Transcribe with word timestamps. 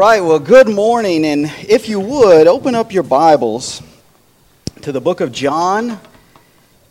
Right, 0.00 0.22
well, 0.22 0.38
good 0.38 0.66
morning. 0.66 1.26
And 1.26 1.52
if 1.68 1.86
you 1.86 2.00
would, 2.00 2.46
open 2.46 2.74
up 2.74 2.90
your 2.90 3.02
Bibles 3.02 3.82
to 4.80 4.92
the 4.92 5.00
book 5.00 5.20
of 5.20 5.30
John 5.30 6.00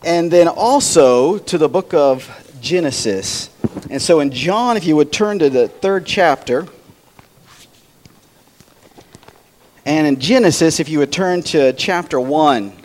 and 0.04 0.30
then 0.30 0.46
also 0.46 1.38
to 1.38 1.58
the 1.58 1.68
book 1.68 1.92
of 1.92 2.30
Genesis. 2.60 3.50
And 3.90 4.00
so 4.00 4.20
in 4.20 4.30
John, 4.30 4.76
if 4.76 4.84
you 4.84 4.94
would 4.94 5.10
turn 5.10 5.40
to 5.40 5.50
the 5.50 5.66
third 5.66 6.06
chapter. 6.06 6.68
And 9.84 10.06
in 10.06 10.20
Genesis, 10.20 10.78
if 10.78 10.88
you 10.88 11.00
would 11.00 11.10
turn 11.10 11.42
to 11.42 11.72
chapter 11.72 12.20
1. 12.20 12.79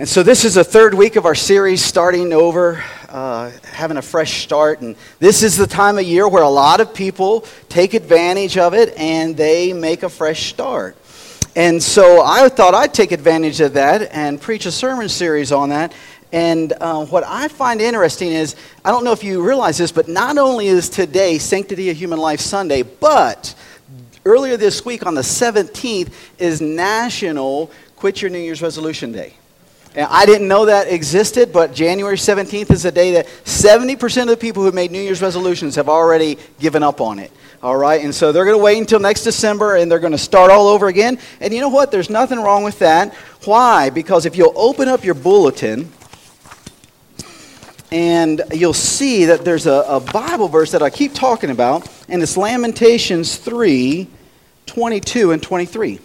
And 0.00 0.08
so 0.08 0.22
this 0.22 0.46
is 0.46 0.54
the 0.54 0.64
third 0.64 0.94
week 0.94 1.16
of 1.16 1.26
our 1.26 1.34
series 1.34 1.84
starting 1.84 2.32
over 2.32 2.82
uh, 3.10 3.50
having 3.64 3.98
a 3.98 4.02
fresh 4.02 4.42
start. 4.42 4.80
And 4.80 4.96
this 5.18 5.42
is 5.42 5.58
the 5.58 5.66
time 5.66 5.98
of 5.98 6.04
year 6.04 6.26
where 6.26 6.42
a 6.42 6.48
lot 6.48 6.80
of 6.80 6.94
people 6.94 7.44
take 7.68 7.92
advantage 7.92 8.56
of 8.56 8.72
it 8.72 8.96
and 8.96 9.36
they 9.36 9.74
make 9.74 10.02
a 10.02 10.08
fresh 10.08 10.46
start. 10.46 10.96
And 11.54 11.82
so 11.82 12.22
I 12.24 12.48
thought 12.48 12.72
I'd 12.74 12.94
take 12.94 13.12
advantage 13.12 13.60
of 13.60 13.74
that 13.74 14.10
and 14.10 14.40
preach 14.40 14.64
a 14.64 14.72
sermon 14.72 15.10
series 15.10 15.52
on 15.52 15.68
that. 15.68 15.92
And 16.32 16.72
uh, 16.80 17.04
what 17.04 17.22
I 17.26 17.48
find 17.48 17.82
interesting 17.82 18.32
is, 18.32 18.56
I 18.82 18.92
don't 18.92 19.04
know 19.04 19.12
if 19.12 19.22
you 19.22 19.46
realize 19.46 19.76
this, 19.76 19.92
but 19.92 20.08
not 20.08 20.38
only 20.38 20.68
is 20.68 20.88
today 20.88 21.36
Sanctity 21.36 21.90
of 21.90 21.98
Human 21.98 22.18
Life 22.18 22.40
Sunday, 22.40 22.84
but 22.84 23.54
earlier 24.24 24.56
this 24.56 24.82
week 24.82 25.04
on 25.04 25.14
the 25.14 25.20
17th 25.20 26.10
is 26.38 26.62
National 26.62 27.70
Quit 27.96 28.22
Your 28.22 28.30
New 28.30 28.38
Year's 28.38 28.62
Resolution 28.62 29.12
Day. 29.12 29.34
And 29.94 30.06
I 30.08 30.24
didn't 30.24 30.46
know 30.46 30.66
that 30.66 30.86
existed, 30.86 31.52
but 31.52 31.74
January 31.74 32.16
17th 32.16 32.70
is 32.70 32.84
a 32.84 32.92
day 32.92 33.12
that 33.12 33.26
70% 33.44 34.22
of 34.22 34.28
the 34.28 34.36
people 34.36 34.62
who 34.62 34.70
made 34.70 34.92
New 34.92 35.00
Year's 35.00 35.20
resolutions 35.20 35.74
have 35.74 35.88
already 35.88 36.38
given 36.60 36.82
up 36.84 37.00
on 37.00 37.18
it. 37.18 37.32
All 37.62 37.76
right, 37.76 38.02
and 38.02 38.14
so 38.14 38.30
they're 38.30 38.44
going 38.44 38.56
to 38.56 38.62
wait 38.62 38.78
until 38.78 39.00
next 39.00 39.24
December 39.24 39.76
and 39.76 39.90
they're 39.90 39.98
going 39.98 40.12
to 40.12 40.18
start 40.18 40.50
all 40.50 40.68
over 40.68 40.86
again. 40.86 41.18
And 41.40 41.52
you 41.52 41.60
know 41.60 41.68
what? 41.68 41.90
There's 41.90 42.08
nothing 42.08 42.38
wrong 42.38 42.62
with 42.62 42.78
that. 42.78 43.14
Why? 43.44 43.90
Because 43.90 44.26
if 44.26 44.36
you'll 44.36 44.54
open 44.56 44.88
up 44.88 45.04
your 45.04 45.14
bulletin, 45.14 45.92
and 47.92 48.42
you'll 48.52 48.72
see 48.72 49.24
that 49.24 49.44
there's 49.44 49.66
a, 49.66 49.84
a 49.88 50.00
Bible 50.00 50.46
verse 50.46 50.70
that 50.70 50.82
I 50.82 50.90
keep 50.90 51.12
talking 51.12 51.50
about, 51.50 51.88
and 52.08 52.22
it's 52.22 52.36
Lamentations 52.36 53.36
3 53.36 54.08
22 54.66 55.32
and 55.32 55.42
23. 55.42 55.98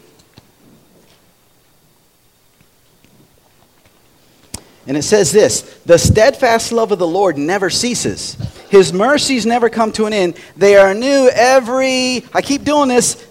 And 4.88 4.96
it 4.96 5.04
says 5.04 5.32
this 5.32 5.62
The 5.86 5.98
steadfast 5.98 6.72
love 6.72 6.92
of 6.92 7.00
the 7.00 7.08
Lord 7.08 7.38
never 7.38 7.70
ceases, 7.70 8.36
His 8.70 8.94
mercies 8.94 9.46
never 9.46 9.70
come 9.70 9.92
to 9.94 10.06
an 10.06 10.14
end. 10.14 10.38
They 10.56 10.78
are 10.78 10.94
new 10.94 11.30
every, 11.34 12.26
I 12.34 12.42
keep 12.42 12.64
doing 12.64 12.90
this, 12.90 13.26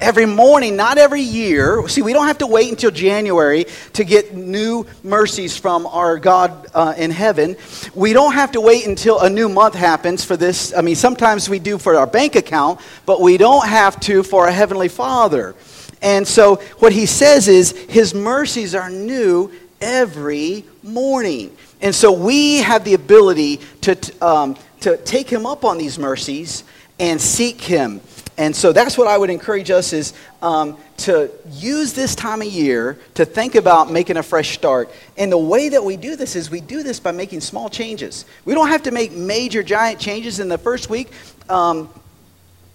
every 0.00 0.26
morning, 0.26 0.76
not 0.76 0.98
every 0.98 1.20
year. 1.20 1.86
See, 1.88 2.02
we 2.02 2.12
don't 2.12 2.26
have 2.26 2.38
to 2.38 2.46
wait 2.46 2.70
until 2.70 2.90
January 2.90 3.66
to 3.92 4.04
get 4.04 4.34
new 4.34 4.86
mercies 5.02 5.56
from 5.56 5.86
our 5.86 6.18
God 6.18 6.66
uh, 6.74 6.94
in 6.96 7.10
heaven. 7.10 7.56
We 7.94 8.12
don't 8.12 8.32
have 8.32 8.52
to 8.52 8.60
wait 8.60 8.86
until 8.86 9.20
a 9.20 9.30
new 9.30 9.48
month 9.48 9.74
happens 9.74 10.24
for 10.24 10.36
this. 10.36 10.74
I 10.74 10.80
mean, 10.80 10.96
sometimes 10.96 11.48
we 11.48 11.58
do 11.58 11.78
for 11.78 11.96
our 11.96 12.06
bank 12.06 12.34
account, 12.34 12.80
but 13.06 13.20
we 13.20 13.36
don't 13.36 13.66
have 13.66 14.00
to 14.00 14.22
for 14.22 14.46
our 14.46 14.52
Heavenly 14.52 14.88
Father. 14.88 15.54
And 16.02 16.26
so, 16.26 16.56
what 16.78 16.92
he 16.92 17.04
says 17.04 17.46
is, 17.46 17.72
His 17.72 18.14
mercies 18.14 18.74
are 18.74 18.88
new 18.88 19.52
every 19.82 20.64
morning. 20.82 21.56
And 21.80 21.94
so 21.94 22.12
we 22.12 22.58
have 22.58 22.84
the 22.84 22.94
ability 22.94 23.60
to, 23.82 23.96
um, 24.20 24.56
to 24.80 24.96
take 24.98 25.28
him 25.28 25.46
up 25.46 25.64
on 25.64 25.78
these 25.78 25.98
mercies 25.98 26.64
and 26.98 27.20
seek 27.20 27.60
him. 27.60 28.00
And 28.36 28.56
so 28.56 28.72
that's 28.72 28.96
what 28.96 29.06
I 29.06 29.18
would 29.18 29.28
encourage 29.28 29.70
us 29.70 29.92
is 29.92 30.14
um, 30.40 30.78
to 30.98 31.30
use 31.50 31.92
this 31.92 32.14
time 32.14 32.40
of 32.40 32.48
year 32.48 32.98
to 33.14 33.26
think 33.26 33.54
about 33.54 33.90
making 33.90 34.16
a 34.16 34.22
fresh 34.22 34.54
start. 34.54 34.90
And 35.18 35.30
the 35.30 35.38
way 35.38 35.68
that 35.68 35.84
we 35.84 35.96
do 35.96 36.16
this 36.16 36.36
is 36.36 36.50
we 36.50 36.60
do 36.60 36.82
this 36.82 37.00
by 37.00 37.12
making 37.12 37.40
small 37.40 37.68
changes. 37.68 38.24
We 38.46 38.54
don't 38.54 38.68
have 38.68 38.84
to 38.84 38.92
make 38.92 39.12
major, 39.12 39.62
giant 39.62 40.00
changes 40.00 40.40
in 40.40 40.48
the 40.48 40.56
first 40.56 40.88
week. 40.88 41.08
Um, 41.50 41.90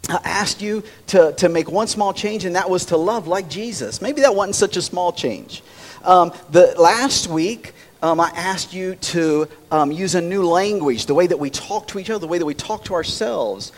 I 0.07 0.19
asked 0.23 0.61
you 0.61 0.83
to, 1.07 1.33
to 1.37 1.49
make 1.49 1.71
one 1.71 1.87
small 1.87 2.13
change, 2.13 2.45
and 2.45 2.55
that 2.55 2.69
was 2.69 2.85
to 2.85 2.97
love 2.97 3.25
like 3.27 3.49
Jesus. 3.49 4.01
Maybe 4.01 4.21
that 4.21 4.35
wasn't 4.35 4.55
such 4.55 4.77
a 4.77 4.81
small 4.81 5.11
change. 5.11 5.63
Um, 6.03 6.31
the 6.51 6.75
last 6.77 7.27
week, 7.27 7.73
um, 8.05 8.19
I 8.19 8.29
asked 8.35 8.71
you 8.71 8.93
to 8.95 9.47
um, 9.71 9.91
use 9.91 10.13
a 10.13 10.21
new 10.21 10.45
language, 10.45 11.07
the 11.07 11.15
way 11.15 11.25
that 11.25 11.39
we 11.39 11.49
talk 11.49 11.87
to 11.87 11.97
each 11.97 12.11
other, 12.11 12.19
the 12.19 12.27
way 12.27 12.37
that 12.37 12.45
we 12.45 12.53
talk 12.53 12.85
to 12.85 12.93
ourselves. 12.93 13.71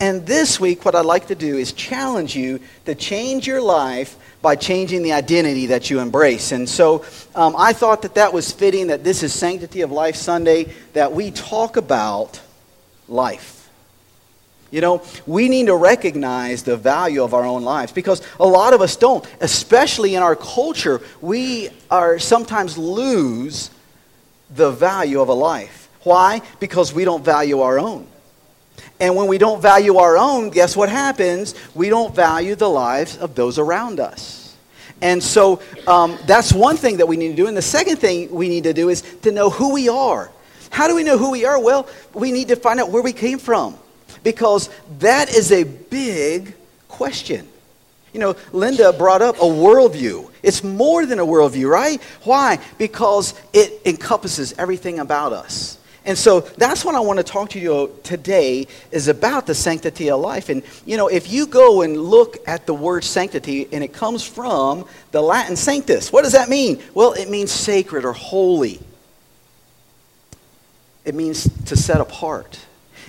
And 0.00 0.26
this 0.26 0.58
week, 0.58 0.86
what 0.86 0.94
I'd 0.94 1.04
like 1.04 1.26
to 1.26 1.34
do 1.34 1.58
is 1.58 1.74
challenge 1.74 2.34
you 2.34 2.60
to 2.86 2.94
change 2.94 3.46
your 3.46 3.60
life 3.60 4.16
by 4.40 4.56
changing 4.56 5.02
the 5.02 5.12
identity 5.12 5.66
that 5.66 5.90
you 5.90 6.00
embrace. 6.00 6.52
And 6.52 6.66
so 6.66 7.04
um, 7.34 7.54
I 7.58 7.74
thought 7.74 8.00
that 8.02 8.14
that 8.14 8.32
was 8.32 8.50
fitting 8.52 8.86
that 8.86 9.04
this 9.04 9.22
is 9.22 9.34
Sanctity 9.34 9.82
of 9.82 9.92
Life 9.92 10.16
Sunday, 10.16 10.72
that 10.94 11.12
we 11.12 11.30
talk 11.30 11.76
about 11.76 12.40
life. 13.06 13.68
You 14.70 14.80
know, 14.80 15.02
we 15.26 15.50
need 15.50 15.66
to 15.66 15.76
recognize 15.76 16.62
the 16.62 16.78
value 16.78 17.22
of 17.22 17.34
our 17.34 17.44
own 17.44 17.64
lives 17.64 17.92
because 17.92 18.22
a 18.40 18.46
lot 18.46 18.72
of 18.72 18.80
us 18.80 18.96
don't, 18.96 19.24
especially 19.42 20.14
in 20.14 20.22
our 20.22 20.34
culture. 20.34 21.02
We 21.20 21.68
are 21.90 22.18
sometimes 22.18 22.78
lose 22.78 23.70
the 24.54 24.70
value 24.70 25.20
of 25.20 25.28
a 25.28 25.34
life. 25.34 25.88
Why? 26.02 26.42
Because 26.60 26.92
we 26.92 27.04
don't 27.04 27.24
value 27.24 27.60
our 27.60 27.78
own. 27.78 28.06
And 29.00 29.16
when 29.16 29.26
we 29.26 29.38
don't 29.38 29.60
value 29.60 29.96
our 29.96 30.16
own, 30.16 30.50
guess 30.50 30.76
what 30.76 30.88
happens? 30.88 31.54
We 31.74 31.88
don't 31.88 32.14
value 32.14 32.54
the 32.54 32.68
lives 32.68 33.16
of 33.16 33.34
those 33.34 33.58
around 33.58 34.00
us. 34.00 34.56
And 35.00 35.22
so 35.22 35.60
um, 35.86 36.18
that's 36.26 36.52
one 36.52 36.76
thing 36.76 36.98
that 36.98 37.06
we 37.06 37.16
need 37.16 37.30
to 37.30 37.36
do. 37.36 37.46
And 37.46 37.56
the 37.56 37.62
second 37.62 37.96
thing 37.96 38.30
we 38.30 38.48
need 38.48 38.64
to 38.64 38.72
do 38.72 38.88
is 38.88 39.02
to 39.22 39.32
know 39.32 39.50
who 39.50 39.72
we 39.72 39.88
are. 39.88 40.30
How 40.70 40.88
do 40.88 40.94
we 40.94 41.04
know 41.04 41.18
who 41.18 41.30
we 41.30 41.44
are? 41.44 41.60
Well, 41.60 41.88
we 42.14 42.32
need 42.32 42.48
to 42.48 42.56
find 42.56 42.80
out 42.80 42.90
where 42.90 43.02
we 43.02 43.12
came 43.12 43.38
from 43.38 43.76
because 44.22 44.70
that 44.98 45.34
is 45.34 45.52
a 45.52 45.64
big 45.64 46.54
question. 46.88 47.48
You 48.14 48.20
know, 48.20 48.36
Linda 48.52 48.92
brought 48.92 49.22
up 49.22 49.36
a 49.36 49.40
worldview. 49.40 50.30
It's 50.42 50.62
more 50.62 51.04
than 51.04 51.18
a 51.18 51.26
worldview, 51.26 51.68
right? 51.68 52.00
Why? 52.22 52.60
Because 52.78 53.34
it 53.52 53.82
encompasses 53.84 54.54
everything 54.56 55.00
about 55.00 55.32
us. 55.32 55.78
And 56.06 56.16
so 56.16 56.40
that's 56.40 56.84
what 56.84 56.94
I 56.94 57.00
want 57.00 57.16
to 57.18 57.24
talk 57.24 57.50
to 57.50 57.58
you 57.58 57.90
today 58.04 58.68
is 58.92 59.08
about 59.08 59.46
the 59.46 59.54
sanctity 59.54 60.10
of 60.10 60.20
life. 60.20 60.48
And 60.48 60.62
you 60.86 60.96
know, 60.96 61.08
if 61.08 61.32
you 61.32 61.46
go 61.46 61.82
and 61.82 61.96
look 61.96 62.36
at 62.46 62.66
the 62.66 62.74
word 62.74 63.02
sanctity, 63.02 63.66
and 63.72 63.82
it 63.82 63.92
comes 63.92 64.22
from 64.22 64.86
the 65.10 65.20
Latin 65.20 65.56
sanctus, 65.56 66.12
what 66.12 66.22
does 66.22 66.32
that 66.32 66.48
mean? 66.48 66.80
Well, 66.94 67.14
it 67.14 67.28
means 67.28 67.50
sacred 67.50 68.04
or 68.04 68.12
holy. 68.12 68.80
It 71.04 71.16
means 71.16 71.48
to 71.64 71.76
set 71.76 72.00
apart. 72.00 72.60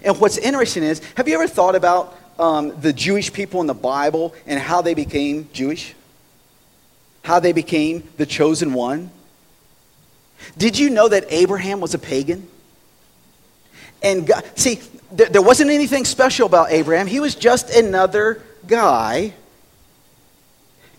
And 0.03 0.19
what's 0.19 0.37
interesting 0.37 0.83
is, 0.83 1.01
have 1.15 1.27
you 1.27 1.35
ever 1.35 1.47
thought 1.47 1.75
about 1.75 2.17
um, 2.39 2.79
the 2.79 2.93
Jewish 2.93 3.31
people 3.31 3.61
in 3.61 3.67
the 3.67 3.73
Bible 3.73 4.33
and 4.45 4.59
how 4.59 4.81
they 4.81 4.93
became 4.93 5.49
Jewish? 5.53 5.93
How 7.23 7.39
they 7.39 7.53
became 7.53 8.07
the 8.17 8.25
chosen 8.25 8.73
one? 8.73 9.11
Did 10.57 10.77
you 10.77 10.89
know 10.89 11.07
that 11.07 11.25
Abraham 11.29 11.79
was 11.79 11.93
a 11.93 11.99
pagan? 11.99 12.47
And 14.03 14.27
God, 14.27 14.43
see, 14.55 14.79
there, 15.11 15.27
there 15.27 15.41
wasn't 15.41 15.71
anything 15.71 16.05
special 16.05 16.45
about 16.45 16.71
Abraham. 16.71 17.07
He 17.07 17.19
was 17.19 17.35
just 17.35 17.69
another 17.75 18.41
guy. 18.67 19.33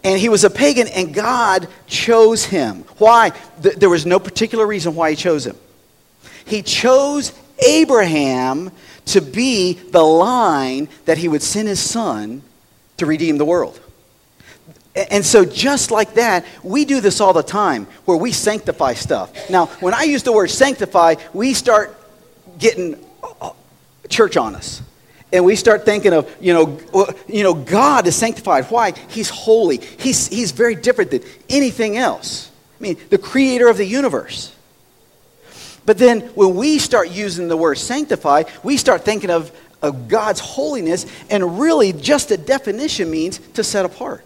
And 0.03 0.21
he 0.21 0.29
was 0.29 0.45
a 0.45 0.51
pagan, 0.51 0.89
and 0.89 1.13
God 1.13 1.69
chose 1.87 2.45
him. 2.45 2.85
Why? 2.99 3.33
Th- 3.63 3.75
there 3.77 3.91
was 3.91 4.07
no 4.07 4.19
particular 4.19 4.67
reason 4.67 4.95
why 4.95 5.11
he 5.11 5.17
chose 5.17 5.47
him. 5.47 5.57
He 6.45 6.63
chose 6.63 7.33
Abraham 7.65 8.71
to 9.07 9.21
be 9.21 9.75
the 9.75 10.03
line 10.03 10.89
that 11.05 11.19
he 11.19 11.29
would 11.29 11.43
send 11.43 11.69
his 11.69 11.81
son 11.81 12.43
to 12.99 13.07
redeem 13.07 13.39
the 13.39 13.45
world. 13.45 13.81
And 15.11 15.25
so, 15.25 15.45
just 15.45 15.91
like 15.91 16.15
that, 16.15 16.47
we 16.63 16.87
do 16.87 17.01
this 17.01 17.21
all 17.21 17.35
the 17.35 17.43
time 17.43 17.87
where 18.07 18.17
we 18.17 18.33
sanctify 18.33 18.95
stuff. 18.95 19.51
Now, 19.51 19.67
when 19.81 19.93
I 19.93 20.05
use 20.05 20.23
the 20.23 20.33
word 20.33 20.51
sanctify, 20.51 21.17
we 21.35 21.53
start 21.53 21.95
getting 22.59 22.97
uh, 23.41 23.51
church 24.09 24.39
on 24.39 24.55
us. 24.55 24.81
And 25.33 25.45
we 25.45 25.55
start 25.55 25.85
thinking 25.85 26.15
of, 26.15 26.35
you 26.41 26.55
know, 26.55 26.79
you 27.29 27.43
know, 27.43 27.53
God 27.53 28.07
is 28.07 28.17
sanctified. 28.17 28.65
Why? 28.67 28.93
He's 29.09 29.29
holy. 29.29 29.79
He's, 29.99 30.29
he's 30.29 30.53
very 30.53 30.75
different 30.75 31.11
than 31.11 31.23
anything 31.51 31.99
else. 31.99 32.51
I 32.79 32.83
mean, 32.83 32.97
the 33.11 33.19
creator 33.19 33.69
of 33.69 33.77
the 33.77 33.85
universe. 33.85 34.56
But 35.87 35.99
then 35.99 36.21
when 36.35 36.57
we 36.57 36.79
start 36.79 37.11
using 37.11 37.49
the 37.49 37.57
word 37.57 37.79
sanctify, 37.79 38.43
we 38.63 38.77
start 38.77 39.05
thinking 39.05 39.31
of, 39.31 39.57
of 39.81 40.09
God's 40.09 40.41
holiness, 40.41 41.07
and 41.31 41.59
really 41.61 41.93
just 41.93 42.29
the 42.29 42.37
definition 42.37 43.11
means 43.11 43.39
to 43.55 43.65
set 43.65 43.87
apart. 43.87 44.26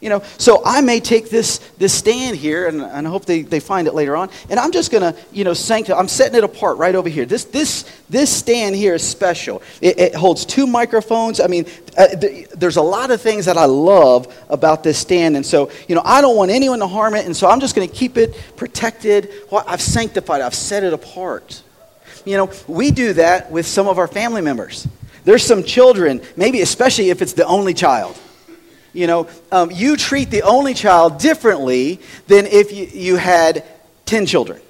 You 0.00 0.10
know, 0.10 0.22
so 0.38 0.62
I 0.64 0.80
may 0.80 1.00
take 1.00 1.28
this, 1.28 1.58
this 1.76 1.92
stand 1.92 2.36
here, 2.36 2.68
and, 2.68 2.80
and 2.80 3.06
I 3.06 3.10
hope 3.10 3.24
they, 3.24 3.42
they 3.42 3.58
find 3.58 3.88
it 3.88 3.94
later 3.94 4.16
on, 4.16 4.30
and 4.48 4.60
I'm 4.60 4.70
just 4.70 4.92
going 4.92 5.02
to, 5.02 5.18
you 5.32 5.42
know, 5.42 5.54
sanctify. 5.54 5.98
I'm 5.98 6.06
setting 6.06 6.38
it 6.38 6.44
apart 6.44 6.78
right 6.78 6.94
over 6.94 7.08
here. 7.08 7.26
This, 7.26 7.44
this, 7.44 7.84
this 8.08 8.30
stand 8.30 8.76
here 8.76 8.94
is 8.94 9.02
special. 9.02 9.60
It, 9.80 9.98
it 9.98 10.14
holds 10.14 10.46
two 10.46 10.68
microphones. 10.68 11.40
I 11.40 11.48
mean, 11.48 11.66
uh, 11.96 12.08
th- 12.14 12.48
there's 12.50 12.76
a 12.76 12.82
lot 12.82 13.10
of 13.10 13.20
things 13.20 13.46
that 13.46 13.56
I 13.56 13.64
love 13.64 14.32
about 14.48 14.84
this 14.84 14.98
stand, 14.98 15.34
and 15.34 15.44
so, 15.44 15.68
you 15.88 15.96
know, 15.96 16.02
I 16.04 16.20
don't 16.20 16.36
want 16.36 16.52
anyone 16.52 16.78
to 16.78 16.86
harm 16.86 17.14
it, 17.14 17.26
and 17.26 17.36
so 17.36 17.48
I'm 17.48 17.58
just 17.58 17.74
going 17.74 17.88
to 17.88 17.94
keep 17.94 18.16
it 18.16 18.40
protected. 18.54 19.30
Well, 19.50 19.64
I've 19.66 19.82
sanctified. 19.82 20.42
I've 20.42 20.54
set 20.54 20.84
it 20.84 20.92
apart. 20.92 21.60
You 22.24 22.36
know, 22.36 22.52
we 22.68 22.92
do 22.92 23.14
that 23.14 23.50
with 23.50 23.66
some 23.66 23.88
of 23.88 23.98
our 23.98 24.06
family 24.06 24.42
members. 24.42 24.86
There's 25.24 25.42
some 25.42 25.64
children, 25.64 26.22
maybe 26.36 26.60
especially 26.60 27.10
if 27.10 27.20
it's 27.20 27.32
the 27.32 27.46
only 27.46 27.74
child 27.74 28.16
you 28.92 29.06
know, 29.06 29.28
um, 29.52 29.70
you 29.70 29.96
treat 29.96 30.30
the 30.30 30.42
only 30.42 30.74
child 30.74 31.18
differently 31.18 32.00
than 32.26 32.46
if 32.46 32.72
you, 32.72 32.86
you 32.86 33.16
had 33.16 33.64
10 34.06 34.26
children. 34.26 34.60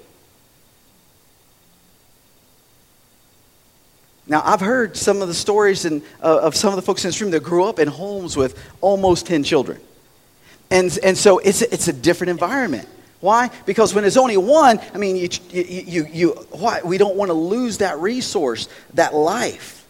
Now, 4.27 4.43
I've 4.45 4.59
heard 4.59 4.95
some 4.95 5.21
of 5.23 5.27
the 5.27 5.33
stories 5.33 5.85
in, 5.85 6.03
uh, 6.21 6.39
of 6.41 6.55
some 6.55 6.69
of 6.69 6.75
the 6.75 6.83
folks 6.83 7.03
in 7.03 7.07
this 7.07 7.19
room 7.19 7.31
that 7.31 7.41
grew 7.41 7.63
up 7.63 7.79
in 7.79 7.87
homes 7.87 8.37
with 8.37 8.61
almost 8.79 9.25
10 9.25 9.43
children. 9.43 9.81
And, 10.69 10.97
and 11.03 11.17
so 11.17 11.39
it's 11.39 11.63
a, 11.63 11.73
it's 11.73 11.87
a 11.87 11.93
different 11.93 12.29
environment. 12.29 12.87
Why? 13.21 13.49
Because 13.65 13.93
when 13.93 14.03
there's 14.03 14.17
only 14.17 14.37
one, 14.37 14.79
I 14.93 14.97
mean, 14.97 15.15
you, 15.15 15.29
you, 15.49 15.63
you, 15.63 16.07
you 16.11 16.29
why? 16.51 16.81
we 16.83 16.97
don't 16.97 17.15
want 17.15 17.29
to 17.29 17.33
lose 17.33 17.79
that 17.79 17.97
resource, 17.99 18.69
that 18.93 19.13
life. 19.13 19.87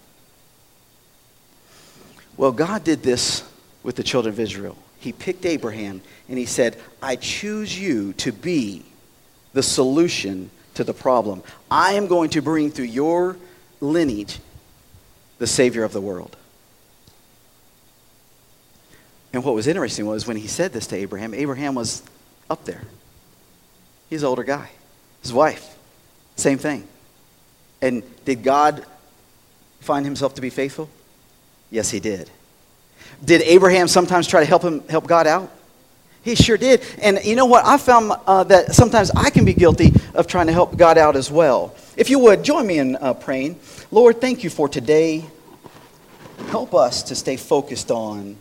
Well, 2.38 2.54
God 2.54 2.86
did 2.86 3.04
this 3.04 3.44
with 3.90 3.96
the 3.96 4.04
children 4.04 4.32
of 4.32 4.40
Israel. 4.40 4.78
He 5.00 5.12
picked 5.12 5.48
Abraham 5.48 6.04
and 6.28 6.38
he 6.38 6.46
said, 6.46 6.78
I 7.02 7.16
choose 7.16 7.76
you 7.76 8.14
to 8.18 8.32
be 8.32 8.84
the 9.54 9.64
solution 9.64 10.52
to 10.76 10.84
the 10.84 10.94
problem. 10.94 11.42
I 11.72 11.94
am 11.94 12.06
going 12.06 12.30
to 12.30 12.42
bring 12.44 12.70
through 12.70 12.86
your 12.86 13.36
lineage 13.82 14.38
the 15.40 15.48
Savior 15.48 15.84
of 15.84 15.92
the 15.92 16.02
world. 16.02 16.38
And 19.34 19.44
what 19.44 19.56
was 19.56 19.66
interesting 19.66 20.06
was 20.06 20.28
when 20.28 20.38
he 20.38 20.46
said 20.46 20.72
this 20.72 20.86
to 20.86 20.96
Abraham, 20.96 21.34
Abraham 21.34 21.74
was 21.74 22.04
up 22.48 22.66
there. 22.66 22.84
He's 24.08 24.22
an 24.22 24.28
older 24.28 24.44
guy. 24.44 24.70
His 25.24 25.34
wife, 25.34 25.76
same 26.36 26.60
thing. 26.60 26.88
And 27.82 28.04
did 28.24 28.44
God 28.44 28.86
find 29.80 30.06
himself 30.06 30.36
to 30.36 30.42
be 30.42 30.52
faithful? 30.52 30.92
Yes, 31.72 31.90
he 31.90 32.00
did. 32.00 32.30
Did 33.24 33.42
Abraham 33.42 33.88
sometimes 33.88 34.28
try 34.28 34.40
to 34.40 34.46
help 34.46 34.64
him 34.64 34.88
help 34.88 35.08
God 35.08 35.28
out? 35.28 35.52
He 36.22 36.36
sure 36.36 36.58
did. 36.58 36.84
And 37.02 37.20
you 37.24 37.36
know 37.36 37.46
what? 37.46 37.66
I 37.66 37.78
found 37.78 38.12
uh, 38.28 38.44
that 38.46 38.74
sometimes 38.74 39.10
I 39.12 39.30
can 39.30 39.46
be 39.46 39.54
guilty 39.54 39.94
of 40.14 40.28
trying 40.28 40.48
to 40.48 40.54
help 40.54 40.76
God 40.78 40.98
out 40.98 41.16
as 41.16 41.32
well. 41.32 41.76
If 41.96 42.10
you 42.10 42.20
would, 42.20 42.44
join 42.44 42.68
me 42.68 42.78
in 42.78 42.96
uh, 42.98 43.14
praying. 43.14 43.60
Lord, 43.92 44.20
thank 44.20 44.44
you 44.44 44.50
for 44.50 44.68
today. 44.68 45.26
Help 46.50 46.74
us 46.74 47.04
to 47.04 47.16
stay 47.16 47.38
focused 47.38 47.92
on 47.92 48.36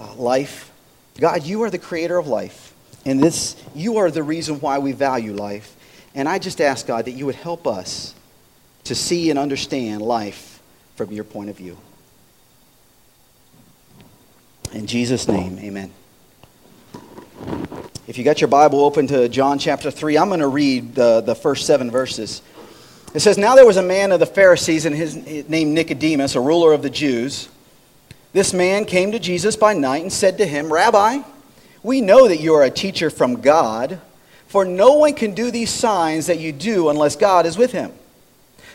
uh, 0.00 0.14
life. 0.14 0.70
God, 1.18 1.44
you 1.44 1.62
are 1.62 1.70
the 1.70 1.78
creator 1.78 2.18
of 2.18 2.26
life. 2.26 2.74
And 3.04 3.22
this, 3.22 3.56
you 3.74 3.98
are 3.98 4.10
the 4.10 4.22
reason 4.22 4.60
why 4.60 4.78
we 4.78 4.92
value 4.92 5.32
life. 5.32 5.74
And 6.14 6.28
I 6.28 6.38
just 6.38 6.60
ask, 6.60 6.86
God, 6.86 7.06
that 7.06 7.12
you 7.12 7.26
would 7.26 7.36
help 7.36 7.66
us 7.66 8.14
to 8.84 8.94
see 8.94 9.30
and 9.30 9.38
understand 9.38 10.02
life 10.02 10.60
from 10.96 11.12
your 11.12 11.24
point 11.24 11.50
of 11.50 11.56
view. 11.56 11.76
In 14.72 14.86
Jesus' 14.86 15.26
name, 15.28 15.58
amen. 15.60 15.90
If 18.06 18.18
you 18.18 18.24
got 18.24 18.40
your 18.40 18.48
Bible 18.48 18.84
open 18.84 19.06
to 19.06 19.28
John 19.28 19.58
chapter 19.58 19.90
3, 19.90 20.18
I'm 20.18 20.28
going 20.28 20.40
to 20.40 20.48
read 20.48 20.94
the, 20.94 21.22
the 21.22 21.34
first 21.34 21.66
seven 21.66 21.90
verses. 21.90 22.42
It 23.14 23.20
says, 23.20 23.38
Now 23.38 23.54
there 23.54 23.64
was 23.66 23.78
a 23.78 23.82
man 23.82 24.12
of 24.12 24.20
the 24.20 24.26
Pharisees, 24.26 24.84
and 24.84 24.94
his 24.94 25.16
name 25.48 25.72
Nicodemus, 25.72 26.34
a 26.34 26.40
ruler 26.40 26.72
of 26.74 26.82
the 26.82 26.90
Jews. 26.90 27.48
This 28.34 28.52
man 28.52 28.84
came 28.84 29.12
to 29.12 29.18
Jesus 29.18 29.56
by 29.56 29.72
night 29.72 30.02
and 30.02 30.12
said 30.12 30.36
to 30.38 30.46
him, 30.46 30.70
Rabbi, 30.70 31.22
we 31.82 32.02
know 32.02 32.28
that 32.28 32.38
you 32.38 32.54
are 32.54 32.64
a 32.64 32.70
teacher 32.70 33.08
from 33.08 33.40
God, 33.40 34.00
for 34.48 34.66
no 34.66 34.94
one 34.94 35.14
can 35.14 35.32
do 35.32 35.50
these 35.50 35.70
signs 35.70 36.26
that 36.26 36.38
you 36.38 36.52
do 36.52 36.90
unless 36.90 37.16
God 37.16 37.46
is 37.46 37.56
with 37.56 37.72
him. 37.72 37.92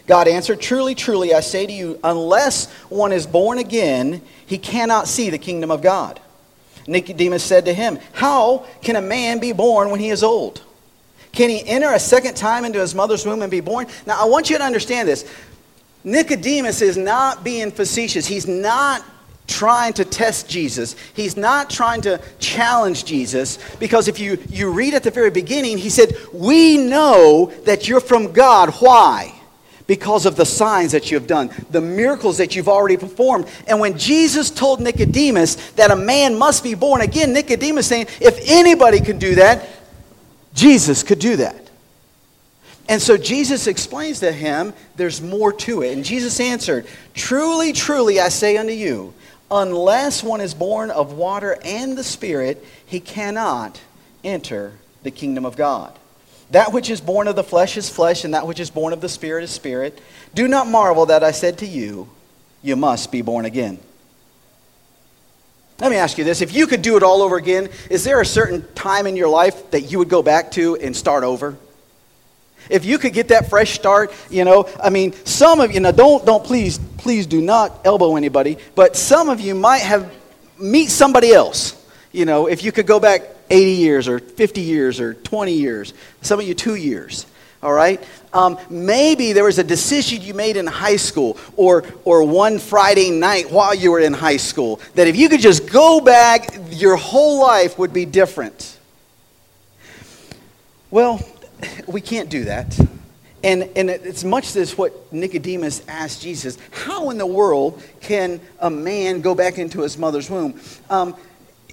God 0.07 0.27
answered, 0.27 0.59
Truly, 0.59 0.95
truly, 0.95 1.33
I 1.33 1.39
say 1.39 1.65
to 1.65 1.71
you, 1.71 1.99
unless 2.03 2.71
one 2.89 3.11
is 3.11 3.25
born 3.25 3.57
again, 3.57 4.21
he 4.45 4.57
cannot 4.57 5.07
see 5.07 5.29
the 5.29 5.37
kingdom 5.37 5.71
of 5.71 5.81
God. 5.81 6.19
Nicodemus 6.87 7.43
said 7.43 7.65
to 7.65 7.73
him, 7.73 7.99
How 8.11 8.65
can 8.81 8.95
a 8.95 9.01
man 9.01 9.39
be 9.39 9.53
born 9.53 9.89
when 9.89 9.99
he 9.99 10.09
is 10.09 10.23
old? 10.23 10.61
Can 11.31 11.49
he 11.49 11.65
enter 11.65 11.91
a 11.91 11.99
second 11.99 12.35
time 12.35 12.65
into 12.65 12.79
his 12.79 12.93
mother's 12.93 13.25
womb 13.25 13.41
and 13.41 13.49
be 13.49 13.61
born? 13.61 13.87
Now, 14.05 14.21
I 14.21 14.25
want 14.25 14.49
you 14.49 14.57
to 14.57 14.63
understand 14.63 15.07
this. 15.07 15.25
Nicodemus 16.03 16.81
is 16.81 16.97
not 16.97 17.43
being 17.43 17.71
facetious. 17.71 18.27
He's 18.27 18.47
not 18.47 19.03
trying 19.47 19.93
to 19.93 20.05
test 20.05 20.49
Jesus. 20.49 20.95
He's 21.13 21.35
not 21.35 21.69
trying 21.69 22.01
to 22.01 22.21
challenge 22.39 23.05
Jesus 23.05 23.57
because 23.79 24.07
if 24.07 24.19
you, 24.19 24.37
you 24.49 24.71
read 24.71 24.93
at 24.93 25.03
the 25.03 25.11
very 25.11 25.31
beginning, 25.31 25.77
he 25.77 25.89
said, 25.89 26.15
We 26.33 26.77
know 26.77 27.51
that 27.63 27.87
you're 27.87 27.99
from 27.99 28.31
God. 28.33 28.69
Why? 28.79 29.33
Because 29.87 30.25
of 30.25 30.35
the 30.35 30.45
signs 30.45 30.91
that 30.93 31.11
you 31.11 31.17
have 31.17 31.27
done, 31.27 31.49
the 31.69 31.81
miracles 31.81 32.37
that 32.37 32.55
you've 32.55 32.69
already 32.69 32.97
performed. 32.97 33.47
And 33.67 33.79
when 33.79 33.97
Jesus 33.97 34.49
told 34.49 34.79
Nicodemus 34.79 35.71
that 35.71 35.91
a 35.91 35.95
man 35.95 36.37
must 36.37 36.63
be 36.63 36.73
born 36.73 37.01
again, 37.01 37.33
Nicodemus 37.33 37.87
saying, 37.87 38.07
if 38.21 38.39
anybody 38.45 38.99
can 39.01 39.19
do 39.19 39.35
that, 39.35 39.67
Jesus 40.53 41.03
could 41.03 41.19
do 41.19 41.37
that. 41.37 41.63
And 42.89 43.01
so 43.01 43.17
Jesus 43.17 43.67
explains 43.67 44.19
to 44.19 44.31
him 44.31 44.73
there's 44.95 45.21
more 45.21 45.53
to 45.53 45.83
it. 45.83 45.93
And 45.93 46.03
Jesus 46.03 46.39
answered, 46.39 46.85
Truly, 47.13 47.71
truly, 47.71 48.19
I 48.19 48.29
say 48.29 48.57
unto 48.57 48.73
you, 48.73 49.13
unless 49.49 50.21
one 50.21 50.41
is 50.41 50.53
born 50.53 50.91
of 50.91 51.13
water 51.13 51.57
and 51.63 51.97
the 51.97 52.03
Spirit, 52.03 52.63
he 52.85 52.99
cannot 52.99 53.79
enter 54.23 54.73
the 55.03 55.11
kingdom 55.11 55.45
of 55.45 55.55
God. 55.55 55.97
That 56.53 56.71
which 56.71 56.91
is 56.91 57.01
born 57.01 57.27
of 57.27 57.35
the 57.35 57.43
flesh 57.43 57.77
is 57.77 57.89
flesh, 57.89 58.25
and 58.25 58.35
that 58.35 58.45
which 58.45 58.59
is 58.59 58.69
born 58.69 58.93
of 58.93 59.01
the 59.01 59.09
Spirit 59.09 59.43
is 59.43 59.49
spirit. 59.49 59.99
Do 60.35 60.47
not 60.47 60.67
marvel 60.67 61.07
that 61.07 61.23
I 61.23 61.31
said 61.31 61.57
to 61.57 61.65
you, 61.65 62.07
You 62.61 62.75
must 62.75 63.11
be 63.11 63.23
born 63.23 63.45
again. 63.45 63.79
Let 65.79 65.89
me 65.89 65.97
ask 65.97 66.19
you 66.19 66.23
this 66.23 66.41
if 66.41 66.53
you 66.53 66.67
could 66.67 66.83
do 66.83 66.95
it 66.95 67.01
all 67.01 67.23
over 67.23 67.37
again, 67.37 67.69
is 67.89 68.03
there 68.03 68.21
a 68.21 68.25
certain 68.25 68.63
time 68.75 69.07
in 69.07 69.15
your 69.15 69.29
life 69.29 69.71
that 69.71 69.91
you 69.91 69.97
would 69.97 70.09
go 70.09 70.21
back 70.21 70.51
to 70.51 70.75
and 70.77 70.95
start 70.95 71.23
over? 71.23 71.57
If 72.69 72.85
you 72.85 72.99
could 72.99 73.13
get 73.13 73.29
that 73.29 73.49
fresh 73.49 73.71
start, 73.71 74.13
you 74.29 74.45
know, 74.45 74.69
I 74.81 74.91
mean, 74.91 75.13
some 75.25 75.59
of 75.59 75.71
you, 75.73 75.79
now 75.79 75.89
don't, 75.89 76.23
don't 76.23 76.45
please, 76.45 76.77
please 76.97 77.25
do 77.25 77.41
not 77.41 77.81
elbow 77.83 78.15
anybody, 78.15 78.59
but 78.75 78.95
some 78.95 79.27
of 79.27 79.41
you 79.41 79.55
might 79.55 79.81
have 79.81 80.13
meet 80.59 80.91
somebody 80.91 81.33
else. 81.33 81.83
You 82.11 82.25
know, 82.25 82.45
if 82.45 82.63
you 82.63 82.71
could 82.71 82.85
go 82.85 82.99
back 82.99 83.23
80 83.49 83.71
years 83.71 84.07
or 84.07 84.19
50 84.19 84.61
years 84.61 84.99
or 84.99 85.13
20 85.13 85.53
years, 85.53 85.93
some 86.21 86.39
of 86.39 86.47
you 86.47 86.53
two 86.53 86.75
years. 86.75 87.25
All 87.61 87.73
right? 87.73 88.03
Um, 88.33 88.57
maybe 88.69 89.31
there 89.31 89.45
was 89.45 89.57
a 89.57 89.63
decision 89.63 90.21
you 90.21 90.33
made 90.33 90.57
in 90.57 90.67
high 90.67 90.97
school 90.97 91.37
or, 91.55 91.85
or 92.03 92.23
one 92.23 92.59
Friday 92.59 93.09
night 93.09 93.49
while 93.49 93.73
you 93.73 93.91
were 93.91 93.99
in 93.99 94.11
high 94.11 94.37
school 94.37 94.81
that 94.95 95.07
if 95.07 95.15
you 95.15 95.29
could 95.29 95.39
just 95.39 95.71
go 95.71 96.01
back, 96.01 96.53
your 96.71 96.97
whole 96.97 97.41
life 97.41 97.77
would 97.79 97.93
be 97.93 98.05
different. 98.05 98.77
Well, 100.91 101.21
we 101.87 102.01
can't 102.01 102.29
do 102.29 102.45
that. 102.45 102.77
And, 103.43 103.69
and 103.75 103.89
it's 103.89 104.23
much 104.23 104.55
as 104.55 104.77
what 104.77 105.11
Nicodemus 105.11 105.83
asked 105.87 106.21
Jesus 106.21 106.57
how 106.71 107.09
in 107.09 107.17
the 107.17 107.25
world 107.25 107.83
can 108.01 108.39
a 108.59 108.69
man 108.69 109.21
go 109.21 109.35
back 109.35 109.57
into 109.57 109.81
his 109.81 109.97
mother's 109.97 110.29
womb? 110.29 110.59
Um, 110.89 111.15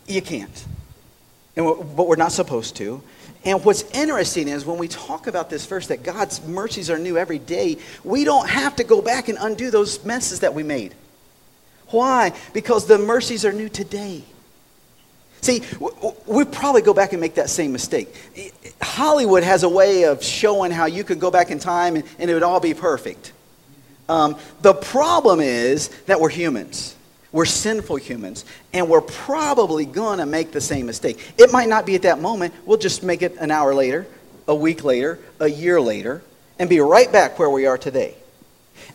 you 0.06 0.20
can't 0.20 0.66
and 1.56 1.66
but 1.96 2.06
we're 2.06 2.16
not 2.16 2.32
supposed 2.32 2.76
to. 2.76 3.02
And 3.44 3.64
what's 3.64 3.82
interesting 3.92 4.48
is 4.48 4.66
when 4.66 4.78
we 4.78 4.88
talk 4.88 5.26
about 5.26 5.48
this 5.48 5.64
verse 5.64 5.86
that 5.86 6.02
God's 6.02 6.44
mercies 6.46 6.90
are 6.90 6.98
new 6.98 7.16
every 7.16 7.38
day, 7.38 7.78
we 8.04 8.24
don't 8.24 8.48
have 8.48 8.76
to 8.76 8.84
go 8.84 9.00
back 9.00 9.28
and 9.28 9.38
undo 9.40 9.70
those 9.70 10.04
messes 10.04 10.40
that 10.40 10.52
we 10.54 10.62
made. 10.62 10.94
Why? 11.88 12.32
Because 12.52 12.86
the 12.86 12.98
mercies 12.98 13.44
are 13.44 13.52
new 13.52 13.68
today. 13.68 14.22
See, 15.40 15.62
we 16.26 16.44
probably 16.44 16.82
go 16.82 16.92
back 16.92 17.12
and 17.12 17.20
make 17.20 17.36
that 17.36 17.48
same 17.48 17.72
mistake. 17.72 18.14
Hollywood 18.82 19.42
has 19.42 19.62
a 19.62 19.68
way 19.68 20.04
of 20.04 20.22
showing 20.22 20.70
how 20.70 20.84
you 20.84 21.02
could 21.02 21.18
go 21.18 21.30
back 21.30 21.50
in 21.50 21.58
time 21.58 21.96
and, 21.96 22.04
and 22.18 22.30
it 22.30 22.34
would 22.34 22.42
all 22.42 22.60
be 22.60 22.74
perfect. 22.74 23.32
Um, 24.08 24.36
the 24.60 24.74
problem 24.74 25.40
is 25.40 25.88
that 26.06 26.20
we're 26.20 26.28
humans. 26.28 26.94
We're 27.32 27.44
sinful 27.44 27.96
humans, 27.96 28.44
and 28.72 28.88
we're 28.88 29.00
probably 29.00 29.84
going 29.84 30.18
to 30.18 30.26
make 30.26 30.50
the 30.50 30.60
same 30.60 30.86
mistake. 30.86 31.34
It 31.38 31.52
might 31.52 31.68
not 31.68 31.86
be 31.86 31.94
at 31.94 32.02
that 32.02 32.20
moment. 32.20 32.54
We'll 32.66 32.78
just 32.78 33.02
make 33.02 33.22
it 33.22 33.36
an 33.36 33.50
hour 33.50 33.72
later, 33.74 34.06
a 34.48 34.54
week 34.54 34.82
later, 34.82 35.20
a 35.38 35.48
year 35.48 35.80
later, 35.80 36.22
and 36.58 36.68
be 36.68 36.80
right 36.80 37.10
back 37.10 37.38
where 37.38 37.50
we 37.50 37.66
are 37.66 37.78
today. 37.78 38.16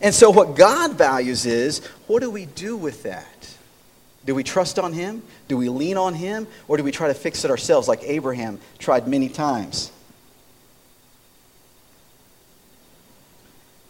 And 0.01 0.13
so, 0.13 0.29
what 0.29 0.55
God 0.55 0.93
values 0.93 1.45
is 1.45 1.85
what 2.07 2.21
do 2.21 2.29
we 2.29 2.45
do 2.45 2.75
with 2.75 3.03
that? 3.03 3.55
Do 4.25 4.35
we 4.35 4.43
trust 4.43 4.79
on 4.79 4.91
Him? 4.91 5.23
Do 5.47 5.55
we 5.55 5.69
lean 5.69 5.97
on 5.97 6.13
Him? 6.13 6.47
Or 6.67 6.75
do 6.77 6.83
we 6.83 6.91
try 6.91 7.07
to 7.07 7.13
fix 7.13 7.45
it 7.45 7.51
ourselves 7.51 7.87
like 7.87 8.01
Abraham 8.03 8.59
tried 8.79 9.07
many 9.07 9.29
times? 9.29 9.91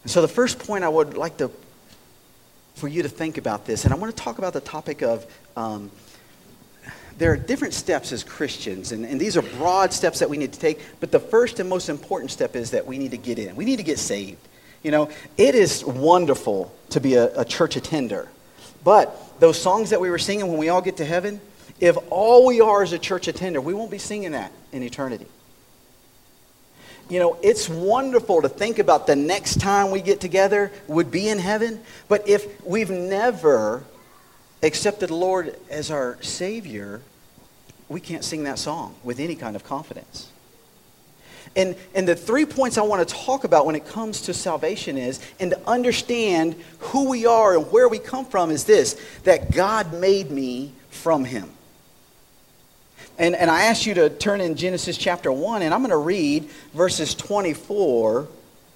And 0.04 0.10
so, 0.10 0.22
the 0.22 0.28
first 0.28 0.60
point 0.60 0.84
I 0.84 0.88
would 0.88 1.16
like 1.16 1.38
to, 1.38 1.50
for 2.76 2.88
you 2.88 3.02
to 3.02 3.08
think 3.08 3.38
about 3.38 3.66
this, 3.66 3.84
and 3.84 3.92
I 3.92 3.96
want 3.96 4.14
to 4.16 4.22
talk 4.22 4.38
about 4.38 4.52
the 4.52 4.60
topic 4.60 5.02
of 5.02 5.26
um, 5.56 5.90
there 7.18 7.32
are 7.32 7.36
different 7.36 7.72
steps 7.72 8.12
as 8.12 8.22
Christians, 8.22 8.92
and, 8.92 9.06
and 9.06 9.18
these 9.18 9.36
are 9.36 9.42
broad 9.42 9.92
steps 9.92 10.18
that 10.18 10.28
we 10.28 10.36
need 10.36 10.52
to 10.52 10.60
take, 10.60 10.80
but 11.00 11.10
the 11.10 11.18
first 11.18 11.58
and 11.58 11.68
most 11.68 11.88
important 11.88 12.30
step 12.30 12.54
is 12.54 12.72
that 12.72 12.86
we 12.86 12.98
need 12.98 13.12
to 13.12 13.16
get 13.16 13.38
in. 13.38 13.56
We 13.56 13.64
need 13.64 13.76
to 13.76 13.82
get 13.82 13.98
saved. 13.98 14.46
You 14.82 14.90
know, 14.90 15.10
it 15.38 15.54
is 15.54 15.84
wonderful 15.84 16.72
to 16.90 17.00
be 17.00 17.14
a, 17.14 17.40
a 17.40 17.44
church 17.44 17.76
attender. 17.76 18.28
But 18.84 19.40
those 19.40 19.60
songs 19.60 19.90
that 19.90 20.00
we 20.00 20.10
were 20.10 20.18
singing 20.18 20.46
when 20.48 20.58
we 20.58 20.68
all 20.68 20.82
get 20.82 20.98
to 20.98 21.04
heaven, 21.04 21.40
if 21.80 21.96
all 22.10 22.46
we 22.46 22.60
are 22.60 22.82
is 22.82 22.92
a 22.92 22.98
church 22.98 23.26
attender, 23.26 23.60
we 23.60 23.74
won't 23.74 23.90
be 23.90 23.98
singing 23.98 24.32
that 24.32 24.52
in 24.72 24.82
eternity. 24.82 25.26
You 27.08 27.20
know, 27.20 27.38
it's 27.40 27.68
wonderful 27.68 28.42
to 28.42 28.48
think 28.48 28.78
about 28.80 29.06
the 29.06 29.14
next 29.14 29.60
time 29.60 29.92
we 29.92 30.00
get 30.00 30.20
together 30.20 30.72
would 30.88 31.10
be 31.10 31.28
in 31.28 31.38
heaven. 31.38 31.80
But 32.08 32.28
if 32.28 32.64
we've 32.64 32.90
never 32.90 33.84
accepted 34.62 35.10
the 35.10 35.14
Lord 35.14 35.56
as 35.70 35.90
our 35.92 36.20
Savior, 36.20 37.00
we 37.88 38.00
can't 38.00 38.24
sing 38.24 38.44
that 38.44 38.58
song 38.58 38.96
with 39.04 39.20
any 39.20 39.36
kind 39.36 39.54
of 39.54 39.62
confidence. 39.62 40.30
And, 41.54 41.76
and 41.94 42.08
the 42.08 42.16
three 42.16 42.44
points 42.44 42.76
I 42.76 42.82
want 42.82 43.06
to 43.08 43.14
talk 43.14 43.44
about 43.44 43.66
when 43.66 43.76
it 43.76 43.86
comes 43.86 44.22
to 44.22 44.34
salvation 44.34 44.98
is, 44.98 45.20
and 45.38 45.52
to 45.52 45.60
understand 45.66 46.56
who 46.78 47.08
we 47.08 47.24
are 47.24 47.56
and 47.56 47.70
where 47.70 47.88
we 47.88 47.98
come 47.98 48.26
from, 48.26 48.50
is 48.50 48.64
this 48.64 49.00
that 49.22 49.52
God 49.52 49.94
made 49.94 50.30
me 50.30 50.72
from 50.90 51.24
Him. 51.24 51.50
And, 53.18 53.34
and 53.34 53.50
I 53.50 53.64
ask 53.64 53.86
you 53.86 53.94
to 53.94 54.10
turn 54.10 54.40
in 54.40 54.56
Genesis 54.56 54.98
chapter 54.98 55.32
1, 55.32 55.62
and 55.62 55.72
I'm 55.72 55.80
going 55.80 55.90
to 55.90 55.96
read 55.96 56.44
verses 56.74 57.14
24 57.14 58.28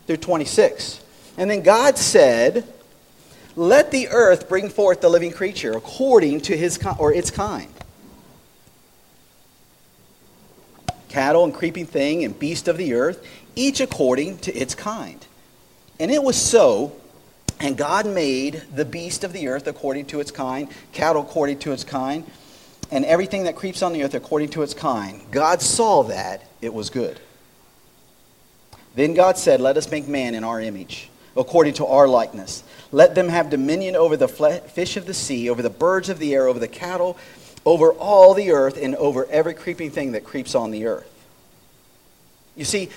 through 0.07 0.17
26. 0.17 1.03
And 1.37 1.51
then 1.51 1.63
God 1.63 1.99
said, 1.99 2.67
Let 3.55 3.91
the 3.91 4.09
earth 4.09 4.49
bring 4.49 4.71
forth 4.71 5.01
the 5.01 5.11
living 5.11 5.33
creature 5.33 5.73
according 5.73 6.41
to 6.43 6.57
his 6.57 6.79
or 6.99 7.13
its 7.13 7.31
kind 7.31 7.69
cattle 11.11 11.45
and 11.45 11.53
creeping 11.53 11.87
thing 11.87 12.25
and 12.25 12.39
beast 12.39 12.69
of 12.69 12.79
the 12.79 12.95
earth, 12.95 13.27
each 13.57 13.81
according 13.81 14.39
to 14.39 14.55
its 14.57 14.75
kind. 14.75 15.27
And 15.99 16.11
it 16.11 16.23
was 16.23 16.41
so, 16.41 16.93
and 17.59 17.77
God 17.77 18.07
made 18.07 18.63
the 18.73 18.85
beast 18.85 19.25
of 19.25 19.33
the 19.33 19.49
earth 19.49 19.67
according 19.67 20.07
to 20.07 20.21
its 20.21 20.31
kind, 20.31 20.69
cattle 20.93 21.23
according 21.23 21.59
to 21.61 21.73
its 21.73 21.85
kind, 21.85 22.25
and 22.91 23.05
everything 23.05 23.45
that 23.45 23.57
creeps 23.57 23.83
on 23.83 23.93
the 23.93 24.03
earth 24.03 24.15
according 24.15 24.49
to 24.51 24.63
its 24.63 24.75
kind. 24.75 25.23
God 25.31 25.63
saw 25.63 26.03
that 26.05 26.43
it 26.61 26.75
was 26.75 26.91
good. 26.91 27.21
Then 28.95 29.15
God 29.15 29.39
said, 29.39 29.61
Let 29.61 29.77
us 29.77 29.91
make 29.91 30.09
man 30.09 30.35
in 30.35 30.45
our 30.45 30.61
image, 30.61 31.09
according 31.37 31.75
to 31.75 31.87
our 31.87 32.09
likeness. 32.09 32.65
Let 32.93 33.15
them 33.15 33.29
have 33.29 33.51
dominion 33.51 33.95
over 33.95 34.17
the 34.17 34.29
fish 34.29 34.97
of 34.97 35.07
the 35.07 35.15
sea, 35.15 35.49
over 35.49 35.63
the 35.63 35.71
birds 35.71 36.09
of 36.09 36.19
the 36.19 36.35
air, 36.35 36.49
over 36.49 36.59
the 36.59 36.69
cattle 36.69 37.17
over 37.65 37.93
all 37.93 38.35
the 38.35 38.53
earth 38.53 38.79
and 38.81 38.95
over 38.97 39.27
every 39.27 39.55
creeping 39.55 39.91
thing 39.91 40.13
that 40.13 40.25
creeps 40.25 40.55
on 40.55 40.71
the 40.71 40.87
earth. 40.87 41.07
You 42.57 42.65
see, 42.65 42.91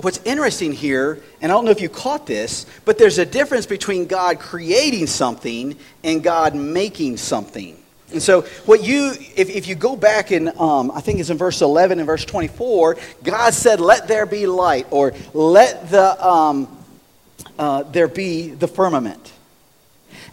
what's 0.00 0.18
interesting 0.24 0.72
here, 0.72 1.22
and 1.40 1.50
I 1.50 1.54
don't 1.54 1.64
know 1.64 1.70
if 1.70 1.80
you 1.80 1.88
caught 1.88 2.26
this, 2.26 2.66
but 2.84 2.98
there's 2.98 3.18
a 3.18 3.26
difference 3.26 3.66
between 3.66 4.06
God 4.06 4.38
creating 4.38 5.06
something 5.06 5.76
and 6.04 6.22
God 6.22 6.54
making 6.54 7.16
something. 7.16 7.81
And 8.12 8.22
so, 8.22 8.42
what 8.66 8.82
you, 8.82 9.12
if, 9.36 9.48
if 9.50 9.66
you 9.66 9.74
go 9.74 9.96
back 9.96 10.32
in, 10.32 10.48
um, 10.58 10.90
I 10.90 11.00
think 11.00 11.20
it's 11.20 11.30
in 11.30 11.38
verse 11.38 11.60
11 11.62 11.98
and 11.98 12.06
verse 12.06 12.24
24, 12.24 12.96
God 13.22 13.54
said, 13.54 13.80
Let 13.80 14.08
there 14.08 14.26
be 14.26 14.46
light, 14.46 14.86
or 14.90 15.12
let 15.32 15.90
the, 15.90 16.24
um, 16.24 16.84
uh, 17.58 17.84
there 17.84 18.08
be 18.08 18.48
the 18.48 18.68
firmament. 18.68 19.32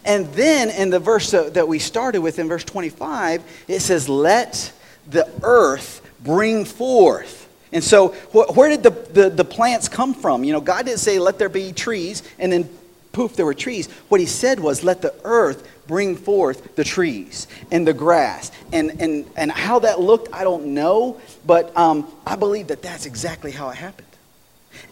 And 0.05 0.27
then 0.33 0.69
in 0.69 0.89
the 0.89 0.99
verse 0.99 1.31
that 1.31 1.67
we 1.67 1.79
started 1.79 2.21
with, 2.21 2.39
in 2.39 2.47
verse 2.47 2.63
25, 2.63 3.43
it 3.67 3.81
says, 3.81 4.09
Let 4.09 4.71
the 5.09 5.29
earth 5.43 6.01
bring 6.23 6.65
forth. 6.65 7.47
And 7.71 7.83
so, 7.83 8.09
where 8.31 8.69
did 8.69 8.83
the, 8.83 8.89
the, 8.89 9.29
the, 9.29 9.45
plants 9.45 9.87
come 9.87 10.13
from? 10.13 10.43
You 10.43 10.53
know, 10.53 10.61
God 10.61 10.85
didn't 10.85 10.99
say, 10.99 11.19
Let 11.19 11.37
there 11.37 11.49
be 11.49 11.71
trees, 11.71 12.23
and 12.39 12.51
then 12.51 12.69
poof, 13.11 13.35
there 13.35 13.45
were 13.45 13.53
trees. 13.53 13.87
What 14.09 14.19
He 14.19 14.25
said 14.25 14.59
was, 14.59 14.83
Let 14.83 15.01
the 15.01 15.13
earth 15.23 15.67
bring 15.89 16.15
forth 16.15 16.75
the 16.75 16.83
trees 16.83 17.47
and 17.71 17.85
the 17.85 17.95
grass. 17.95 18.51
And, 18.71 19.01
and, 19.01 19.25
and 19.35 19.51
how 19.51 19.79
that 19.79 19.99
looked, 19.99 20.31
I 20.31 20.43
don't 20.43 20.67
know, 20.75 21.19
but 21.47 21.75
um, 21.75 22.07
I 22.27 22.35
believe 22.35 22.67
that 22.67 22.83
that's 22.83 23.07
exactly 23.07 23.49
how 23.49 23.69
it 23.69 23.75
happened. 23.75 24.05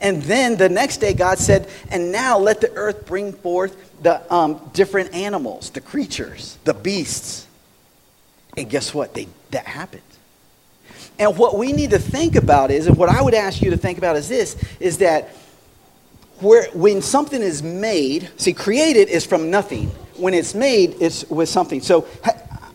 And 0.01 0.23
then 0.23 0.57
the 0.57 0.69
next 0.69 0.97
day, 0.97 1.13
God 1.13 1.37
said, 1.37 1.69
And 1.91 2.11
now 2.11 2.39
let 2.39 2.61
the 2.61 2.71
earth 2.73 3.05
bring 3.05 3.31
forth 3.31 3.77
the 4.01 4.33
um, 4.33 4.59
different 4.73 5.13
animals, 5.13 5.69
the 5.69 5.81
creatures, 5.81 6.57
the 6.63 6.73
beasts. 6.73 7.45
And 8.57 8.67
guess 8.67 8.91
what? 8.91 9.13
They, 9.13 9.27
that 9.51 9.67
happened. 9.67 10.01
And 11.19 11.37
what 11.37 11.59
we 11.59 11.73
need 11.73 11.91
to 11.91 11.99
think 11.99 12.35
about 12.35 12.71
is, 12.71 12.87
and 12.87 12.97
what 12.97 13.09
I 13.09 13.21
would 13.21 13.35
ask 13.35 13.61
you 13.61 13.69
to 13.69 13.77
think 13.77 13.99
about 13.99 14.15
is 14.15 14.27
this, 14.27 14.57
is 14.79 14.97
that 14.97 15.29
where, 16.39 16.69
when 16.71 17.03
something 17.03 17.43
is 17.43 17.61
made, 17.61 18.31
see, 18.37 18.53
created 18.53 19.09
is 19.09 19.27
from 19.27 19.51
nothing. 19.51 19.91
When 20.17 20.33
it's 20.33 20.53
made, 20.53 20.95
it's 20.99 21.29
with 21.29 21.49
something. 21.49 21.81
So 21.81 22.07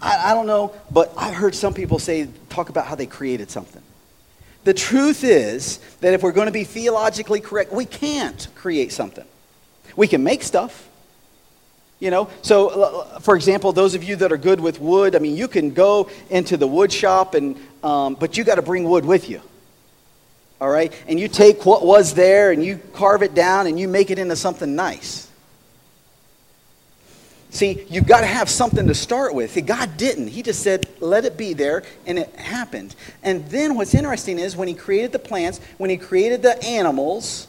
I, 0.00 0.30
I 0.30 0.34
don't 0.34 0.46
know, 0.46 0.75
but 0.90 1.12
I've 1.16 1.34
heard 1.34 1.54
some 1.54 1.75
people 1.75 1.99
say, 1.99 2.28
talk 2.49 2.68
about 2.68 2.87
how 2.87 2.94
they 2.94 3.06
created 3.06 3.50
something. 3.50 3.82
The 4.64 4.75
truth 4.75 5.25
is 5.25 5.78
that 6.00 6.14
if 6.14 6.22
we're 6.22 6.32
going 6.32 6.46
to 6.46 6.52
be 6.52 6.64
theologically 6.64 7.40
correct, 7.40 7.72
we 7.72 7.84
can't 7.84 8.46
create 8.54 8.92
something. 8.92 9.25
We 9.96 10.06
can 10.08 10.22
make 10.22 10.42
stuff. 10.42 10.88
You 11.99 12.11
know, 12.11 12.28
so 12.42 13.20
for 13.20 13.37
example, 13.37 13.72
those 13.72 13.94
of 13.94 14.02
you 14.02 14.16
that 14.16 14.32
are 14.32 14.37
good 14.37 14.58
with 14.58 14.80
wood, 14.80 15.14
I 15.14 15.20
mean, 15.20 15.37
you 15.37 15.46
can 15.46 15.70
go 15.70 16.11
into 16.30 16.56
the 16.56 16.66
wood 16.66 16.92
shop, 16.92 17.34
and 17.34 17.56
um, 17.84 18.14
but 18.14 18.37
you 18.37 18.42
got 18.42 18.56
to 18.56 18.62
bring 18.62 18.82
wood 18.84 19.04
with 19.04 19.28
you. 19.30 19.40
All 20.61 20.68
right, 20.68 20.92
and 21.06 21.18
you 21.18 21.28
take 21.28 21.64
what 21.64 21.84
was 21.84 22.14
there 22.14 22.50
and 22.50 22.64
you 22.64 22.80
carve 22.92 23.22
it 23.22 23.34
down 23.34 23.68
and 23.68 23.78
you 23.78 23.87
make 23.87 24.11
it 24.11 24.18
into 24.18 24.34
something 24.34 24.75
nice. 24.75 25.28
See, 27.52 27.85
you've 27.90 28.06
got 28.06 28.21
to 28.21 28.26
have 28.26 28.49
something 28.49 28.87
to 28.87 28.94
start 28.94 29.35
with. 29.35 29.50
See, 29.52 29.61
God 29.61 29.99
didn't. 29.99 30.28
He 30.28 30.42
just 30.42 30.62
said, 30.62 30.88
let 31.00 31.26
it 31.26 31.37
be 31.37 31.52
there, 31.52 31.82
and 32.06 32.18
it 32.18 32.35
happened. 32.35 32.97
And 33.23 33.47
then 33.50 33.75
what's 33.75 33.94
interesting 33.94 34.38
is 34.38 34.56
when 34.56 34.68
He 34.68 34.75
created 34.75 35.12
the 35.12 35.18
plants, 35.18 35.61
when 35.76 35.90
He 35.90 35.99
created 35.99 36.40
the 36.40 36.61
animals, 36.64 37.47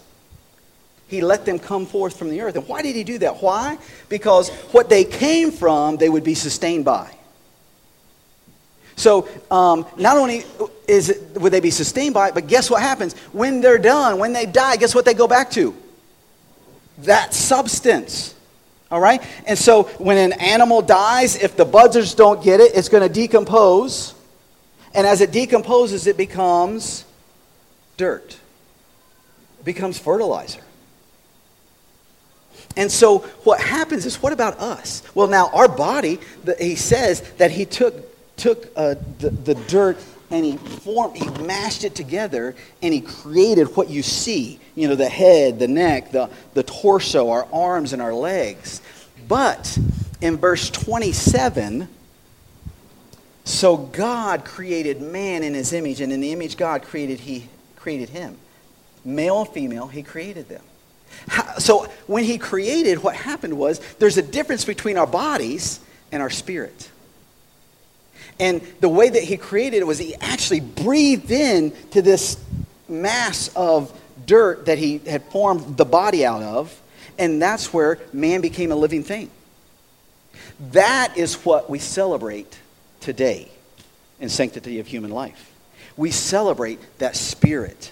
He 1.08 1.22
let 1.22 1.46
them 1.46 1.58
come 1.58 1.86
forth 1.86 2.18
from 2.20 2.30
the 2.30 2.42
earth. 2.42 2.58
And 2.58 2.68
why 2.68 2.82
did 2.82 2.98
He 2.98 3.06
do 3.06 3.18
that? 3.20 3.42
Why? 3.42 3.78
Because 4.10 4.50
what 4.74 4.90
they 4.90 5.06
came 5.06 5.52
from, 5.52 5.96
they 5.96 6.10
would 6.10 6.26
be 6.26 6.36
sustained 6.36 6.84
by. 6.84 7.10
So 8.98 9.30
um, 9.50 9.86
not 9.98 10.18
only 10.18 10.44
is 10.86 11.12
it, 11.12 11.40
would 11.40 11.54
they 11.54 11.62
be 11.62 11.72
sustained 11.72 12.14
by 12.14 12.28
it, 12.28 12.34
but 12.34 12.48
guess 12.48 12.70
what 12.70 12.82
happens? 12.82 13.14
When 13.32 13.62
they're 13.62 13.78
done, 13.78 14.20
when 14.20 14.34
they 14.34 14.46
die, 14.46 14.76
guess 14.76 14.94
what 14.94 15.06
they 15.06 15.14
go 15.14 15.30
back 15.30 15.50
to? 15.52 15.74
That 17.00 17.34
substance. 17.34 18.36
All 18.94 19.00
right? 19.00 19.24
And 19.48 19.58
so 19.58 19.84
when 19.98 20.20
an 20.20 20.34
animal 20.34 20.84
dies, 20.84 21.36
if 21.36 21.58
the 21.58 21.66
buzzards 21.66 22.14
don't 22.14 22.44
get 22.44 22.60
it, 22.60 22.74
it's 22.76 22.90
going 22.90 23.02
to 23.02 23.12
decompose. 23.12 24.14
And 24.94 25.08
as 25.08 25.20
it 25.20 25.32
decomposes, 25.32 26.06
it 26.06 26.16
becomes 26.16 27.04
dirt, 27.98 28.38
it 29.60 29.66
becomes 29.66 29.98
fertilizer. 29.98 30.62
And 32.78 32.92
so 32.92 33.20
what 33.44 33.60
happens 33.60 34.06
is, 34.06 34.22
what 34.22 34.32
about 34.32 34.60
us? 34.60 35.02
Well, 35.16 35.28
now 35.28 35.50
our 35.54 35.68
body, 35.68 36.20
the, 36.44 36.56
he 36.60 36.76
says 36.76 37.22
that 37.38 37.50
he 37.50 37.66
took, 37.66 37.96
took 38.38 38.68
uh, 38.76 38.94
the, 39.18 39.32
the 39.32 39.56
dirt 39.56 39.98
and 40.30 40.46
he 40.46 40.58
formed, 40.58 41.18
he 41.18 41.28
mashed 41.44 41.84
it 41.84 41.96
together 41.96 42.56
and 42.84 42.94
he 42.94 43.02
created 43.02 43.76
what 43.76 43.90
you 43.90 44.04
see. 44.04 44.60
You 44.76 44.88
know, 44.88 44.96
the 44.96 45.10
head, 45.10 45.60
the 45.60 45.68
neck, 45.68 46.12
the, 46.12 46.30
the 46.54 46.64
torso, 46.64 47.30
our 47.30 47.48
arms 47.54 47.94
and 47.94 48.02
our 48.02 48.14
legs. 48.14 48.82
But 49.28 49.78
in 50.22 50.38
verse 50.38 50.70
27, 50.70 51.88
So 53.44 53.78
God 53.78 54.46
created 54.46 55.02
man 55.02 55.44
in 55.44 55.54
his 55.54 55.74
image, 55.74 56.02
and 56.02 56.12
in 56.12 56.22
the 56.22 56.32
image 56.32 56.58
God 56.58 56.84
created 56.84 57.20
he 57.20 57.48
created 57.76 58.10
him. 58.10 58.38
Male 59.06 59.42
and 59.42 59.50
female, 59.50 59.88
he 59.88 60.02
created 60.02 60.50
them. 60.50 60.64
So 61.60 61.84
when 62.08 62.24
he 62.24 62.38
created, 62.38 63.04
what 63.04 63.16
happened 63.16 63.58
was 63.58 63.80
there's 64.00 64.18
a 64.18 64.24
difference 64.24 64.66
between 64.66 64.98
our 64.98 65.06
bodies 65.06 65.80
and 66.12 66.22
our 66.22 66.30
spirit. 66.30 66.90
And 68.40 68.62
the 68.80 68.90
way 68.90 69.10
that 69.10 69.24
he 69.24 69.38
created 69.38 69.78
it 69.78 69.88
was 69.88 70.00
he 70.00 70.16
actually 70.16 70.60
breathed 70.60 71.32
in 71.32 71.72
to 71.92 72.02
this 72.02 72.38
mass 72.88 73.50
of 73.56 73.98
dirt 74.26 74.66
that 74.66 74.78
he 74.78 75.00
had 75.00 75.24
formed 75.26 75.78
the 75.78 75.86
body 75.86 76.26
out 76.26 76.42
of, 76.42 76.82
and 77.18 77.42
that's 77.42 77.74
where 77.74 78.00
man 78.12 78.42
became 78.42 78.72
a 78.72 78.76
living 78.76 79.04
thing. 79.04 79.30
That 80.72 81.18
is 81.18 81.36
what 81.46 81.70
we 81.70 81.80
celebrate 81.80 82.60
today 83.00 83.50
in 84.20 84.30
Sanctity 84.30 84.80
of 84.80 84.88
Human 84.88 85.12
Life. 85.12 85.52
We 85.98 86.12
celebrate 86.12 86.80
that 87.00 87.16
spirit. 87.16 87.92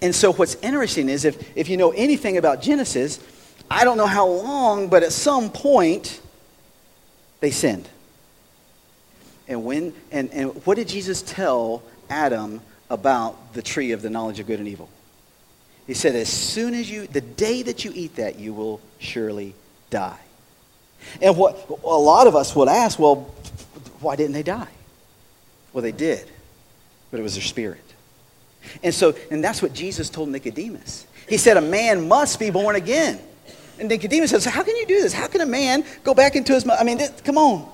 And 0.00 0.14
so, 0.14 0.32
what's 0.32 0.54
interesting 0.56 1.08
is 1.08 1.24
if, 1.24 1.56
if 1.56 1.68
you 1.68 1.76
know 1.76 1.90
anything 1.90 2.36
about 2.36 2.62
Genesis, 2.62 3.18
I 3.70 3.84
don't 3.84 3.96
know 3.96 4.06
how 4.06 4.26
long, 4.26 4.88
but 4.88 5.02
at 5.02 5.12
some 5.12 5.50
point, 5.50 6.20
they 7.40 7.50
sinned. 7.50 7.88
And, 9.48 9.64
when, 9.64 9.92
and, 10.10 10.30
and 10.32 10.64
what 10.64 10.76
did 10.76 10.88
Jesus 10.88 11.22
tell 11.22 11.82
Adam 12.08 12.60
about 12.88 13.52
the 13.52 13.62
tree 13.62 13.92
of 13.92 14.02
the 14.02 14.10
knowledge 14.10 14.38
of 14.40 14.46
good 14.46 14.58
and 14.58 14.68
evil? 14.68 14.88
He 15.90 15.94
said, 15.94 16.14
As 16.14 16.28
soon 16.28 16.74
as 16.74 16.88
you, 16.88 17.08
the 17.08 17.20
day 17.20 17.62
that 17.62 17.84
you 17.84 17.90
eat 17.92 18.14
that, 18.14 18.38
you 18.38 18.54
will 18.54 18.80
surely 19.00 19.56
die. 19.90 20.20
And 21.20 21.36
what 21.36 21.68
a 21.82 21.88
lot 21.88 22.28
of 22.28 22.36
us 22.36 22.54
would 22.54 22.68
ask, 22.68 22.96
well, 22.96 23.34
why 23.98 24.14
didn't 24.14 24.34
they 24.34 24.44
die? 24.44 24.68
Well, 25.72 25.82
they 25.82 25.90
did, 25.90 26.30
but 27.10 27.18
it 27.18 27.24
was 27.24 27.34
their 27.34 27.42
spirit. 27.42 27.82
And 28.84 28.94
so, 28.94 29.16
and 29.32 29.42
that's 29.42 29.62
what 29.62 29.72
Jesus 29.72 30.08
told 30.08 30.28
Nicodemus. 30.28 31.08
He 31.28 31.36
said, 31.36 31.56
A 31.56 31.60
man 31.60 32.06
must 32.06 32.38
be 32.38 32.50
born 32.50 32.76
again. 32.76 33.18
And 33.80 33.88
Nicodemus 33.88 34.30
says, 34.30 34.44
How 34.44 34.62
can 34.62 34.76
you 34.76 34.86
do 34.86 35.02
this? 35.02 35.12
How 35.12 35.26
can 35.26 35.40
a 35.40 35.46
man 35.46 35.82
go 36.04 36.14
back 36.14 36.36
into 36.36 36.52
his 36.52 36.64
mother? 36.64 36.80
I 36.80 36.84
mean, 36.84 36.98
this, 36.98 37.20
come 37.22 37.36
on. 37.36 37.68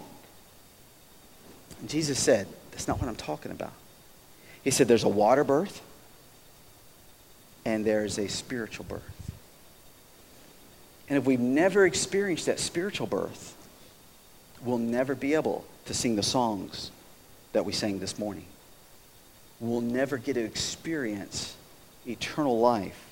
And 1.81 1.91
Jesus 1.91 2.19
said, 2.19 2.49
That's 2.71 2.89
not 2.89 2.99
what 2.99 3.11
I'm 3.11 3.17
talking 3.17 3.53
about. 3.53 3.75
He 4.65 4.71
said, 4.71 4.89
There's 4.89 5.05
a 5.05 5.09
water 5.11 5.45
birth 5.45 5.83
and 7.67 7.85
there's 7.85 8.17
a 8.19 8.29
spiritual 8.29 8.87
birth. 8.89 9.03
And 11.09 11.19
if 11.19 11.25
we've 11.25 11.41
never 11.41 11.85
experienced 11.85 12.47
that 12.47 12.61
spiritual 12.61 13.09
birth, 13.09 13.57
we'll 14.65 14.79
never 14.79 15.17
be 15.17 15.35
able 15.35 15.65
to 15.87 15.93
sing 15.93 16.15
the 16.15 16.23
songs 16.23 16.93
that 17.53 17.65
we 17.65 17.73
sang 17.73 17.99
this 17.99 18.21
morning. 18.21 18.45
We'll 19.59 19.81
never 19.81 20.17
get 20.17 20.35
to 20.35 20.45
experience 20.45 21.57
eternal 22.07 22.61
life 22.61 23.05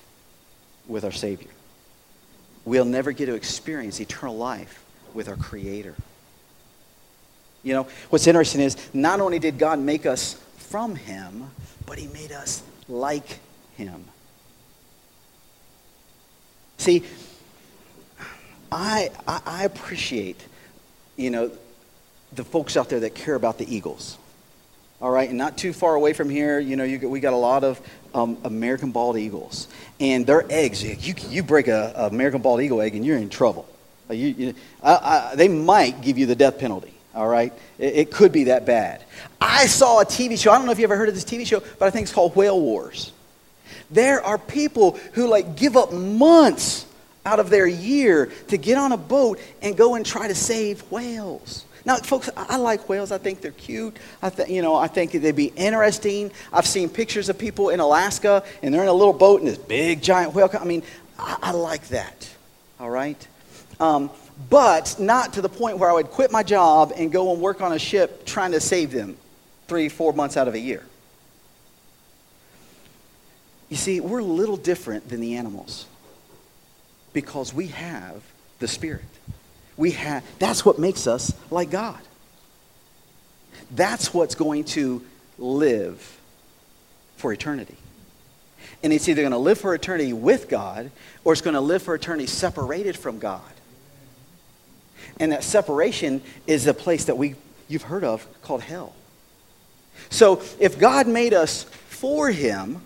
with 0.87 1.03
our 1.03 1.11
Savior. 1.11 1.51
We'll 2.63 2.85
never 2.85 3.11
get 3.11 3.25
to 3.25 3.35
experience 3.35 3.99
eternal 3.99 4.37
life 4.37 4.85
with 5.13 5.27
our 5.27 5.35
Creator. 5.35 5.95
You 7.61 7.73
know, 7.73 7.87
what's 8.09 8.25
interesting 8.25 8.61
is 8.61 8.77
not 8.93 9.19
only 9.19 9.39
did 9.39 9.57
God 9.57 9.79
make 9.79 10.05
us 10.05 10.41
from 10.57 10.95
Him, 10.95 11.51
but 11.85 11.97
He 11.97 12.07
made 12.07 12.31
us 12.31 12.63
like 12.87 13.39
Him. 13.75 14.05
See, 16.77 17.03
I, 18.71 19.09
I, 19.27 19.41
I 19.45 19.63
appreciate, 19.63 20.43
you 21.15 21.29
know, 21.29 21.51
the 22.33 22.43
folks 22.43 22.75
out 22.75 22.89
there 22.89 22.99
that 23.01 23.15
care 23.15 23.35
about 23.35 23.57
the 23.57 23.73
Eagles. 23.73 24.17
All 25.01 25.11
right, 25.11 25.27
and 25.27 25.37
not 25.37 25.57
too 25.57 25.73
far 25.73 25.95
away 25.95 26.13
from 26.13 26.29
here, 26.29 26.59
you 26.59 26.77
know, 26.77 26.85
you, 26.85 27.09
we 27.09 27.19
got 27.19 27.33
a 27.33 27.37
lot 27.37 27.63
of 27.63 27.81
um, 28.13 28.37
American 28.45 28.91
bald 28.91 29.17
eagles, 29.17 29.67
and 29.99 30.25
their 30.25 30.45
eggs. 30.49 30.83
You, 30.83 31.13
you 31.29 31.43
break 31.43 31.67
a, 31.67 31.93
American 32.11 32.41
bald 32.41 32.61
eagle 32.61 32.81
egg, 32.81 32.95
and 32.95 33.05
you're 33.05 33.17
in 33.17 33.29
trouble. 33.29 33.67
Uh, 34.09 34.13
you, 34.13 34.27
you, 34.27 34.53
I, 34.81 35.31
I, 35.31 35.35
they 35.35 35.49
might 35.49 36.01
give 36.01 36.17
you 36.17 36.25
the 36.25 36.35
death 36.35 36.59
penalty. 36.59 36.93
All 37.13 37.27
right, 37.27 37.53
it, 37.77 37.95
it 37.95 38.11
could 38.11 38.31
be 38.31 38.45
that 38.45 38.65
bad. 38.65 39.03
I 39.39 39.67
saw 39.67 39.99
a 39.99 40.05
TV 40.05 40.39
show. 40.39 40.51
I 40.51 40.57
don't 40.57 40.65
know 40.65 40.71
if 40.71 40.79
you 40.79 40.85
ever 40.85 40.95
heard 40.95 41.09
of 41.09 41.15
this 41.15 41.25
TV 41.25 41.45
show, 41.45 41.61
but 41.77 41.85
I 41.85 41.89
think 41.89 42.03
it's 42.03 42.13
called 42.13 42.35
Whale 42.35 42.59
Wars. 42.59 43.11
There 43.91 44.23
are 44.23 44.37
people 44.37 44.99
who 45.13 45.27
like 45.27 45.55
give 45.55 45.77
up 45.77 45.93
months 45.93 46.85
out 47.25 47.39
of 47.39 47.49
their 47.49 47.67
year 47.67 48.31
to 48.47 48.57
get 48.57 48.77
on 48.77 48.91
a 48.91 48.97
boat 48.97 49.39
and 49.61 49.75
go 49.75 49.95
and 49.95 50.05
try 50.05 50.27
to 50.27 50.35
save 50.35 50.81
whales. 50.91 51.65
Now, 51.85 51.97
folks, 51.97 52.29
I 52.35 52.57
like 52.57 52.89
whales. 52.89 53.11
I 53.11 53.19
think 53.19 53.41
they're 53.41 53.51
cute. 53.51 53.97
I 54.21 54.31
th- 54.31 54.49
you 54.49 54.63
know, 54.63 54.75
I 54.75 54.87
think 54.87 55.11
they'd 55.11 55.35
be 55.35 55.53
interesting. 55.55 56.31
I've 56.51 56.65
seen 56.65 56.89
pictures 56.89 57.29
of 57.29 57.37
people 57.37 57.69
in 57.69 57.79
Alaska, 57.79 58.43
and 58.63 58.73
they're 58.73 58.81
in 58.81 58.87
a 58.87 58.93
little 58.93 59.13
boat, 59.13 59.41
and 59.41 59.47
this 59.47 59.57
big 59.59 60.01
giant 60.01 60.33
whale. 60.33 60.49
I 60.59 60.65
mean, 60.65 60.81
I, 61.19 61.37
I 61.43 61.51
like 61.51 61.87
that. 61.89 62.27
All 62.79 62.89
right, 62.89 63.27
um, 63.79 64.09
but 64.49 64.95
not 64.99 65.33
to 65.33 65.41
the 65.41 65.49
point 65.49 65.77
where 65.77 65.89
I 65.89 65.93
would 65.93 66.09
quit 66.09 66.31
my 66.31 66.41
job 66.41 66.91
and 66.95 67.11
go 67.11 67.31
and 67.31 67.41
work 67.41 67.61
on 67.61 67.71
a 67.71 67.79
ship 67.79 68.25
trying 68.25 68.51
to 68.53 68.59
save 68.59 68.91
them 68.91 69.15
three, 69.67 69.87
four 69.87 70.11
months 70.11 70.37
out 70.37 70.47
of 70.47 70.55
a 70.55 70.59
year. 70.59 70.83
You 73.69 73.77
see, 73.77 73.99
we're 73.99 74.19
a 74.19 74.23
little 74.23 74.57
different 74.57 75.09
than 75.09 75.21
the 75.21 75.35
animals 75.35 75.85
because 77.13 77.53
we 77.53 77.67
have 77.67 78.21
the 78.59 78.67
Spirit. 78.67 79.01
We 79.77 79.91
have, 79.91 80.23
that's 80.39 80.63
what 80.63 80.79
makes 80.79 81.07
us 81.07 81.33
like 81.49 81.71
God. 81.71 81.99
That's 83.71 84.13
what's 84.13 84.35
going 84.35 84.65
to 84.65 85.03
live 85.37 86.19
for 87.17 87.33
eternity. 87.33 87.75
And 88.83 88.93
it's 88.93 89.09
either 89.09 89.21
going 89.21 89.31
to 89.31 89.37
live 89.37 89.57
for 89.57 89.73
eternity 89.73 90.13
with 90.13 90.47
God 90.47 90.91
or 91.23 91.33
it's 91.33 91.41
going 91.41 91.55
to 91.55 91.61
live 91.61 91.81
for 91.81 91.95
eternity 91.95 92.27
separated 92.27 92.95
from 92.97 93.19
God. 93.19 93.41
And 95.19 95.31
that 95.31 95.43
separation 95.43 96.21
is 96.45 96.67
a 96.67 96.73
place 96.73 97.05
that 97.05 97.17
we, 97.17 97.35
you've 97.67 97.83
heard 97.83 98.03
of 98.03 98.27
called 98.41 98.61
hell. 98.61 98.93
So 100.09 100.41
if 100.59 100.77
God 100.77 101.07
made 101.07 101.33
us 101.33 101.63
for 101.63 102.29
Him 102.29 102.81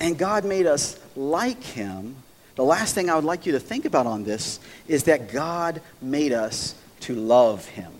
and 0.00 0.18
God 0.18 0.44
made 0.44 0.66
us 0.66 0.98
like 1.16 1.62
Him, 1.62 2.16
the 2.58 2.64
last 2.64 2.92
thing 2.96 3.08
I 3.08 3.14
would 3.14 3.24
like 3.24 3.46
you 3.46 3.52
to 3.52 3.60
think 3.60 3.84
about 3.84 4.06
on 4.06 4.24
this 4.24 4.58
is 4.88 5.04
that 5.04 5.30
God 5.32 5.80
made 6.02 6.32
us 6.32 6.74
to 7.02 7.14
love 7.14 7.64
him. 7.66 7.92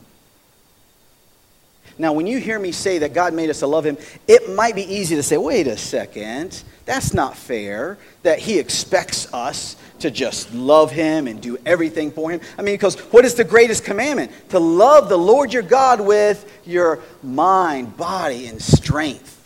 Now, 1.97 2.13
when 2.13 2.27
you 2.27 2.39
hear 2.39 2.59
me 2.59 2.73
say 2.73 2.99
that 2.99 3.15
God 3.15 3.35
made 3.35 3.51
us 3.51 3.61
to 3.61 3.69
love 3.69 3.87
him, 3.87 3.97
it 4.27 4.53
might 4.57 4.75
be 4.75 4.83
easy 4.83 5.15
to 5.15 5.23
say, 5.23 5.37
wait 5.37 5.69
a 5.69 5.77
second, 5.77 6.61
that's 6.87 7.15
not 7.15 7.37
fair 7.37 7.99
that 8.25 8.41
he 8.41 8.59
expects 8.59 9.33
us 9.33 9.77
to 10.01 10.11
just 10.11 10.53
love 10.53 10.91
him 10.91 11.29
and 11.29 11.41
do 11.41 11.57
everything 11.65 12.11
for 12.11 12.29
him. 12.29 12.41
I 12.59 12.63
mean, 12.63 12.75
because 12.75 12.97
what 13.13 13.25
is 13.25 13.35
the 13.35 13.45
greatest 13.45 13.85
commandment? 13.85 14.33
To 14.49 14.59
love 14.59 15.09
the 15.09 15.17
Lord 15.17 15.53
your 15.53 15.63
God 15.63 16.01
with 16.01 16.61
your 16.67 16.99
mind, 17.23 17.97
body, 17.97 18.49
and 18.49 18.61
strength. 18.61 19.38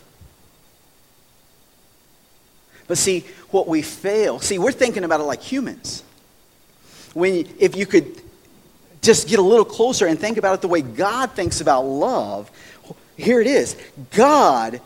But 2.93 2.99
see, 2.99 3.21
what 3.49 3.67
we 3.67 3.81
fail, 3.81 4.39
see, 4.39 4.59
we're 4.59 4.71
thinking 4.71 5.03
about 5.03 5.19
it 5.19 5.23
like 5.23 5.41
humans. 5.41 6.03
When, 7.15 7.47
if 7.57 7.75
you 7.75 7.87
could 7.87 8.21
just 9.01 9.27
get 9.27 9.39
a 9.39 9.41
little 9.41 9.65
closer 9.65 10.05
and 10.05 10.19
think 10.19 10.37
about 10.37 10.53
it 10.53 10.61
the 10.61 10.67
way 10.67 10.83
God 10.83 11.31
thinks 11.31 11.59
about 11.59 11.85
love, 11.85 12.51
here 13.17 13.41
it 13.41 13.47
is 13.47 13.75
God 14.11 14.79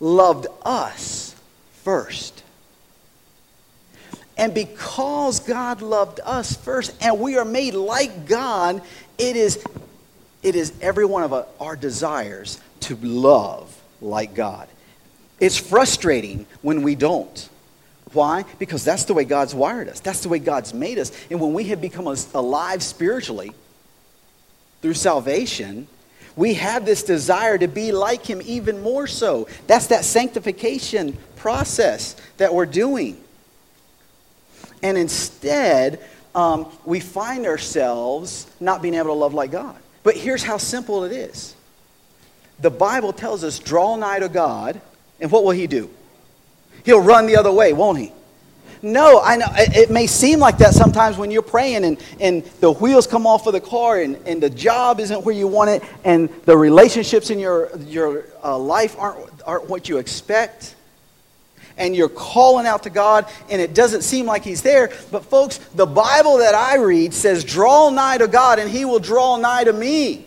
loved 0.00 0.46
us 0.64 1.36
first. 1.82 2.42
And 4.38 4.54
because 4.54 5.40
God 5.40 5.82
loved 5.82 6.20
us 6.24 6.56
first 6.56 6.96
and 7.02 7.20
we 7.20 7.36
are 7.36 7.44
made 7.44 7.74
like 7.74 8.26
God, 8.26 8.80
it 9.18 9.36
is, 9.36 9.62
it 10.42 10.56
is 10.56 10.72
every 10.80 11.04
one 11.04 11.22
of 11.22 11.46
our 11.60 11.76
desires 11.76 12.58
to 12.80 12.96
love 12.96 13.78
like 14.00 14.32
God. 14.32 14.68
It's 15.42 15.58
frustrating 15.58 16.46
when 16.60 16.82
we 16.82 16.94
don't. 16.94 17.48
Why? 18.12 18.44
Because 18.60 18.84
that's 18.84 19.06
the 19.06 19.12
way 19.12 19.24
God's 19.24 19.56
wired 19.56 19.88
us. 19.88 19.98
That's 19.98 20.20
the 20.20 20.28
way 20.28 20.38
God's 20.38 20.72
made 20.72 21.00
us. 21.00 21.10
And 21.32 21.40
when 21.40 21.52
we 21.52 21.64
have 21.64 21.80
become 21.80 22.06
alive 22.06 22.80
spiritually 22.80 23.50
through 24.82 24.94
salvation, 24.94 25.88
we 26.36 26.54
have 26.54 26.86
this 26.86 27.02
desire 27.02 27.58
to 27.58 27.66
be 27.66 27.90
like 27.90 28.24
Him 28.24 28.40
even 28.44 28.82
more 28.82 29.08
so. 29.08 29.48
That's 29.66 29.88
that 29.88 30.04
sanctification 30.04 31.18
process 31.34 32.14
that 32.36 32.54
we're 32.54 32.64
doing. 32.64 33.20
And 34.80 34.96
instead, 34.96 35.98
um, 36.36 36.70
we 36.84 37.00
find 37.00 37.46
ourselves 37.46 38.46
not 38.60 38.80
being 38.80 38.94
able 38.94 39.08
to 39.08 39.14
love 39.14 39.34
like 39.34 39.50
God. 39.50 39.74
But 40.04 40.14
here's 40.16 40.44
how 40.44 40.58
simple 40.58 41.02
it 41.02 41.10
is 41.10 41.56
the 42.60 42.70
Bible 42.70 43.12
tells 43.12 43.42
us, 43.42 43.58
draw 43.58 43.96
nigh 43.96 44.20
to 44.20 44.28
God 44.28 44.80
and 45.22 45.30
what 45.30 45.44
will 45.44 45.52
he 45.52 45.66
do? 45.66 45.88
He'll 46.84 47.00
run 47.00 47.26
the 47.26 47.36
other 47.36 47.52
way, 47.52 47.72
won't 47.72 47.98
he? 47.98 48.12
No, 48.82 49.20
I 49.20 49.36
know 49.36 49.46
it 49.54 49.92
may 49.92 50.08
seem 50.08 50.40
like 50.40 50.58
that 50.58 50.74
sometimes 50.74 51.16
when 51.16 51.30
you're 51.30 51.40
praying 51.40 51.84
and, 51.84 52.02
and 52.20 52.42
the 52.58 52.72
wheels 52.72 53.06
come 53.06 53.28
off 53.28 53.46
of 53.46 53.52
the 53.52 53.60
car 53.60 54.00
and, 54.00 54.16
and 54.26 54.42
the 54.42 54.50
job 54.50 54.98
isn't 54.98 55.24
where 55.24 55.34
you 55.34 55.46
want 55.46 55.70
it 55.70 55.84
and 56.04 56.28
the 56.46 56.56
relationships 56.56 57.30
in 57.30 57.38
your, 57.38 57.70
your 57.78 58.24
uh, 58.42 58.58
life 58.58 58.96
aren't, 58.98 59.30
aren't 59.46 59.70
what 59.70 59.88
you 59.88 59.98
expect. 59.98 60.74
And 61.78 61.94
you're 61.94 62.08
calling 62.08 62.66
out 62.66 62.82
to 62.82 62.90
God 62.90 63.26
and 63.48 63.62
it 63.62 63.72
doesn't 63.72 64.02
seem 64.02 64.26
like 64.26 64.42
He's 64.42 64.62
there. 64.62 64.90
But, 65.12 65.24
folks, 65.26 65.58
the 65.58 65.86
Bible 65.86 66.38
that 66.38 66.56
I 66.56 66.76
read 66.76 67.14
says, 67.14 67.44
Draw 67.44 67.90
nigh 67.90 68.18
to 68.18 68.26
God 68.26 68.58
and 68.58 68.68
He 68.68 68.84
will 68.84 68.98
draw 68.98 69.36
nigh 69.36 69.62
to 69.62 69.72
me. 69.72 70.26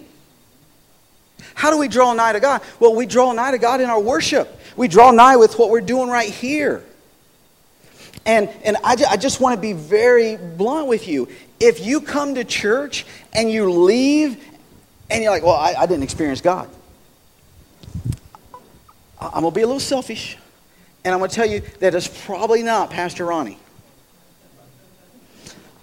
How 1.56 1.72
do 1.72 1.78
we 1.78 1.88
draw 1.88 2.14
nigh 2.14 2.34
to 2.34 2.40
God? 2.40 2.62
Well, 2.80 2.96
we 2.96 3.06
draw 3.06 3.32
nigh 3.32 3.52
to 3.52 3.58
God 3.58 3.82
in 3.82 3.90
our 3.90 4.00
worship. 4.00 4.60
We 4.76 4.88
draw 4.88 5.12
nigh 5.12 5.38
with 5.38 5.58
what 5.58 5.70
we're 5.70 5.82
doing 5.82 6.10
right 6.10 6.30
here. 6.30 6.84
And, 8.26 8.50
and 8.64 8.78
I, 8.84 8.96
ju- 8.96 9.06
I 9.10 9.18
just 9.18 9.40
want 9.40 9.56
to 9.56 9.62
be 9.62 9.74
very 9.74 10.38
blunt 10.38 10.88
with 10.88 11.08
you. 11.08 11.28
If 11.60 11.86
you 11.86 12.02
come 12.02 12.36
to 12.36 12.44
church 12.44 13.06
and 13.34 13.52
you 13.52 13.72
leave 13.72 14.44
and 15.10 15.24
you're 15.24 15.32
like, 15.32 15.44
well, 15.44 15.56
I, 15.56 15.76
I 15.78 15.86
didn't 15.86 16.04
experience 16.04 16.42
God, 16.42 16.68
I- 19.22 19.28
I'm 19.28 19.42
going 19.42 19.52
to 19.52 19.56
be 19.56 19.62
a 19.62 19.68
little 19.68 19.80
selfish. 19.80 20.38
And 21.04 21.14
I'm 21.14 21.20
going 21.20 21.30
to 21.30 21.36
tell 21.36 21.46
you 21.46 21.62
that 21.80 21.94
it's 21.94 22.08
probably 22.26 22.64
not 22.64 22.90
Pastor 22.90 23.26
Ronnie. 23.26 23.60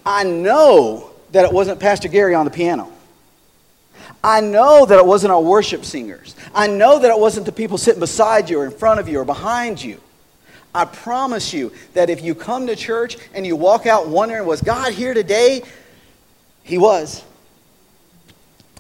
I 0.05 0.25
know 0.25 1.13
that 1.31 1.45
it 1.45 1.53
wasn't 1.53 1.79
Pastor 1.79 2.09
Gary 2.09 2.35
on 2.35 2.45
the 2.45 2.51
piano. 2.51 2.91
I 4.25 4.41
know 4.41 4.87
that 4.87 4.99
it 4.99 5.07
wasn't 5.07 5.33
our 5.33 5.41
worship 5.41 5.85
singers. 5.85 6.37
I 6.55 6.69
know 6.69 6.99
that 6.99 7.11
it 7.11 7.19
wasn't 7.19 7.47
the 7.47 7.53
people 7.53 7.79
sitting 7.79 8.01
beside 8.01 8.49
you 8.49 8.61
or 8.61 8.65
in 8.65 8.71
front 8.71 9.01
of 9.01 9.09
you 9.09 9.19
or 9.21 9.25
behind 9.25 9.83
you. 9.83 10.01
I 10.75 10.85
promise 10.85 11.53
you 11.53 11.73
that 11.95 12.09
if 12.09 12.23
you 12.23 12.35
come 12.35 12.67
to 12.69 12.77
church 12.77 13.19
and 13.35 13.47
you 13.47 13.57
walk 13.57 13.87
out 13.87 14.09
wondering, 14.09 14.47
was 14.47 14.63
God 14.63 14.93
here 14.93 15.13
today? 15.13 15.63
He 16.63 16.79
was. 16.79 17.25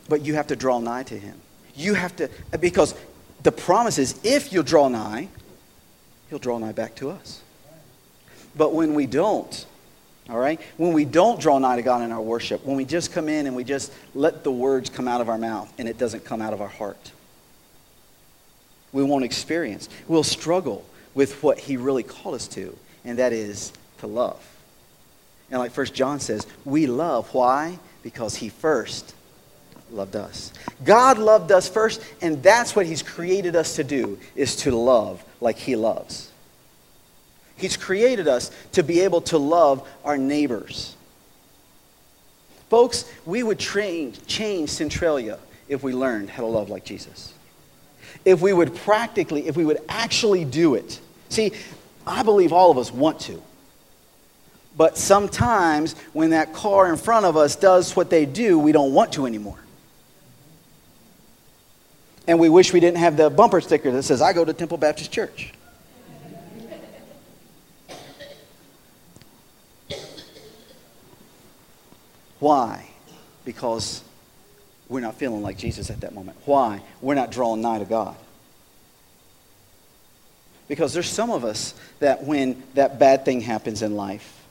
But 0.08 0.22
you 0.22 0.34
have 0.34 0.46
to 0.48 0.56
draw 0.56 0.78
nigh 0.78 1.02
to 1.04 1.18
him. 1.18 1.38
You 1.74 1.94
have 1.94 2.14
to, 2.16 2.30
because 2.60 2.94
the 3.42 3.52
promise 3.52 3.98
is 3.98 4.18
if 4.22 4.52
you 4.52 4.62
draw 4.62 4.88
nigh, 4.88 5.28
he'll 6.30 6.38
draw 6.38 6.58
nigh 6.58 6.72
back 6.72 6.94
to 6.96 7.10
us. 7.10 7.42
But 8.56 8.74
when 8.74 8.94
we 8.94 9.06
don't, 9.06 9.66
all 10.32 10.38
right, 10.38 10.58
when 10.78 10.94
we 10.94 11.04
don't 11.04 11.38
draw 11.38 11.58
nigh 11.58 11.76
to 11.76 11.82
God 11.82 12.02
in 12.02 12.10
our 12.10 12.22
worship, 12.22 12.64
when 12.64 12.74
we 12.74 12.86
just 12.86 13.12
come 13.12 13.28
in 13.28 13.46
and 13.46 13.54
we 13.54 13.64
just 13.64 13.92
let 14.14 14.42
the 14.44 14.50
words 14.50 14.88
come 14.88 15.06
out 15.06 15.20
of 15.20 15.28
our 15.28 15.36
mouth 15.36 15.70
and 15.76 15.86
it 15.86 15.98
doesn't 15.98 16.24
come 16.24 16.40
out 16.40 16.54
of 16.54 16.62
our 16.62 16.68
heart, 16.68 17.12
we 18.92 19.02
won't 19.02 19.24
experience. 19.24 19.90
We'll 20.08 20.24
struggle 20.24 20.86
with 21.14 21.42
what 21.42 21.58
he 21.58 21.76
really 21.76 22.02
called 22.02 22.34
us 22.34 22.48
to, 22.48 22.74
and 23.04 23.18
that 23.18 23.34
is 23.34 23.74
to 23.98 24.06
love. 24.06 24.42
And 25.50 25.58
like 25.58 25.72
First 25.72 25.92
John 25.92 26.18
says, 26.18 26.46
we 26.64 26.86
love. 26.86 27.34
Why? 27.34 27.78
Because 28.02 28.34
he 28.34 28.48
first 28.48 29.14
loved 29.90 30.16
us. 30.16 30.50
God 30.82 31.18
loved 31.18 31.52
us 31.52 31.68
first, 31.68 32.02
and 32.22 32.42
that's 32.42 32.74
what 32.74 32.86
he's 32.86 33.02
created 33.02 33.54
us 33.54 33.76
to 33.76 33.84
do, 33.84 34.18
is 34.34 34.56
to 34.56 34.74
love 34.74 35.22
like 35.42 35.58
he 35.58 35.76
loves. 35.76 36.31
He's 37.62 37.76
created 37.76 38.28
us 38.28 38.50
to 38.72 38.82
be 38.82 39.00
able 39.00 39.22
to 39.22 39.38
love 39.38 39.88
our 40.04 40.18
neighbors. 40.18 40.94
Folks, 42.68 43.10
we 43.24 43.42
would 43.42 43.58
train, 43.58 44.12
change 44.26 44.68
Centralia 44.70 45.38
if 45.68 45.82
we 45.82 45.94
learned 45.94 46.28
how 46.28 46.42
to 46.42 46.48
love 46.48 46.68
like 46.68 46.84
Jesus 46.84 47.32
if 48.24 48.40
we 48.40 48.52
would 48.52 48.74
practically, 48.74 49.46
if 49.46 49.56
we 49.56 49.64
would 49.64 49.80
actually 49.88 50.44
do 50.44 50.74
it. 50.74 51.00
See, 51.28 51.52
I 52.06 52.22
believe 52.22 52.52
all 52.52 52.70
of 52.70 52.78
us 52.78 52.92
want 52.92 53.20
to. 53.20 53.42
But 54.76 54.96
sometimes 54.96 55.94
when 56.12 56.30
that 56.30 56.52
car 56.52 56.88
in 56.90 56.96
front 56.96 57.26
of 57.26 57.36
us 57.36 57.56
does 57.56 57.94
what 57.94 58.10
they 58.10 58.24
do, 58.26 58.58
we 58.58 58.72
don't 58.72 58.94
want 58.94 59.12
to 59.14 59.26
anymore. 59.26 59.58
And 62.26 62.38
we 62.38 62.48
wish 62.48 62.72
we 62.72 62.80
didn't 62.80 62.98
have 62.98 63.16
the 63.16 63.28
bumper 63.28 63.60
sticker 63.60 63.90
that 63.90 64.04
says, 64.04 64.22
I 64.22 64.32
go 64.32 64.44
to 64.44 64.52
Temple 64.52 64.78
Baptist 64.78 65.10
Church. 65.12 65.52
Why? 72.42 72.84
Because 73.44 74.02
we're 74.88 74.98
not 74.98 75.14
feeling 75.14 75.42
like 75.42 75.58
Jesus 75.58 75.90
at 75.90 76.00
that 76.00 76.12
moment. 76.12 76.36
Why? 76.44 76.82
We're 77.00 77.14
not 77.14 77.30
drawing 77.30 77.62
nigh 77.62 77.78
to 77.78 77.84
God. 77.84 78.16
Because 80.66 80.92
there's 80.92 81.08
some 81.08 81.30
of 81.30 81.44
us 81.44 81.72
that 82.00 82.24
when 82.24 82.60
that 82.74 82.98
bad 82.98 83.24
thing 83.24 83.42
happens 83.42 83.80
in 83.80 83.94
life, 83.94 84.44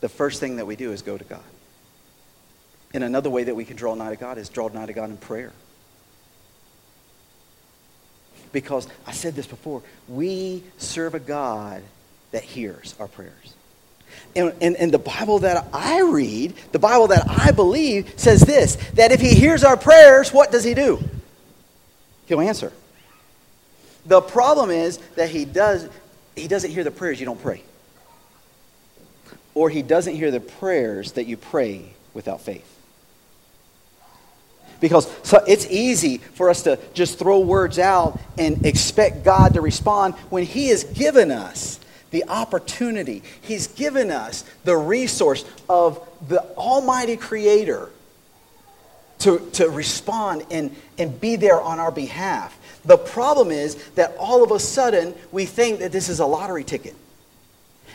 the 0.00 0.08
first 0.08 0.40
thing 0.40 0.56
that 0.56 0.66
we 0.66 0.74
do 0.74 0.90
is 0.90 1.02
go 1.02 1.16
to 1.16 1.22
God. 1.22 1.44
And 2.92 3.04
another 3.04 3.30
way 3.30 3.44
that 3.44 3.54
we 3.54 3.64
can 3.64 3.76
draw 3.76 3.94
nigh 3.94 4.10
to 4.10 4.16
God 4.16 4.36
is 4.36 4.48
draw 4.48 4.66
nigh 4.66 4.86
to 4.86 4.92
God 4.92 5.10
in 5.10 5.16
prayer. 5.16 5.52
Because 8.50 8.88
I 9.06 9.12
said 9.12 9.36
this 9.36 9.46
before, 9.46 9.84
we 10.08 10.64
serve 10.78 11.14
a 11.14 11.20
God 11.20 11.84
that 12.32 12.42
hears 12.42 12.96
our 12.98 13.06
prayers. 13.06 13.54
And, 14.36 14.54
and, 14.60 14.76
and, 14.76 14.92
the 14.92 14.98
Bible 14.98 15.40
that 15.40 15.66
I 15.72 16.02
read, 16.02 16.54
the 16.72 16.78
Bible 16.78 17.08
that 17.08 17.24
I 17.28 17.50
believe, 17.50 18.12
says 18.16 18.42
this 18.42 18.76
that 18.94 19.12
if 19.12 19.20
He 19.20 19.34
hears 19.34 19.64
our 19.64 19.76
prayers, 19.76 20.32
what 20.32 20.52
does 20.52 20.64
He 20.64 20.74
do? 20.74 21.02
He'll 22.26 22.40
answer. 22.40 22.72
The 24.06 24.20
problem 24.20 24.70
is 24.70 24.98
that 25.16 25.30
He, 25.30 25.44
does, 25.44 25.88
he 26.36 26.46
doesn't 26.48 26.70
hear 26.70 26.84
the 26.84 26.90
prayers 26.90 27.18
you 27.18 27.26
don't 27.26 27.42
pray, 27.42 27.62
or 29.54 29.68
He 29.68 29.82
doesn't 29.82 30.14
hear 30.14 30.30
the 30.30 30.40
prayers 30.40 31.12
that 31.12 31.26
you 31.26 31.36
pray 31.36 31.92
without 32.14 32.40
faith. 32.40 32.66
Because 34.80 35.10
so 35.22 35.42
it's 35.46 35.66
easy 35.66 36.18
for 36.18 36.48
us 36.48 36.62
to 36.62 36.78
just 36.94 37.18
throw 37.18 37.40
words 37.40 37.78
out 37.78 38.18
and 38.38 38.64
expect 38.64 39.24
God 39.24 39.54
to 39.54 39.60
respond 39.60 40.14
when 40.30 40.44
He 40.44 40.68
has 40.68 40.84
given 40.84 41.30
us 41.30 41.79
the 42.10 42.24
opportunity. 42.28 43.22
He's 43.40 43.68
given 43.68 44.10
us 44.10 44.44
the 44.64 44.76
resource 44.76 45.44
of 45.68 46.06
the 46.28 46.42
Almighty 46.56 47.16
Creator 47.16 47.90
to, 49.20 49.38
to 49.52 49.68
respond 49.68 50.44
and, 50.50 50.74
and 50.98 51.20
be 51.20 51.36
there 51.36 51.60
on 51.60 51.78
our 51.78 51.92
behalf. 51.92 52.56
The 52.84 52.96
problem 52.96 53.50
is 53.50 53.76
that 53.90 54.16
all 54.18 54.42
of 54.42 54.50
a 54.50 54.58
sudden 54.58 55.14
we 55.30 55.46
think 55.46 55.80
that 55.80 55.92
this 55.92 56.08
is 56.08 56.20
a 56.20 56.26
lottery 56.26 56.64
ticket. 56.64 56.94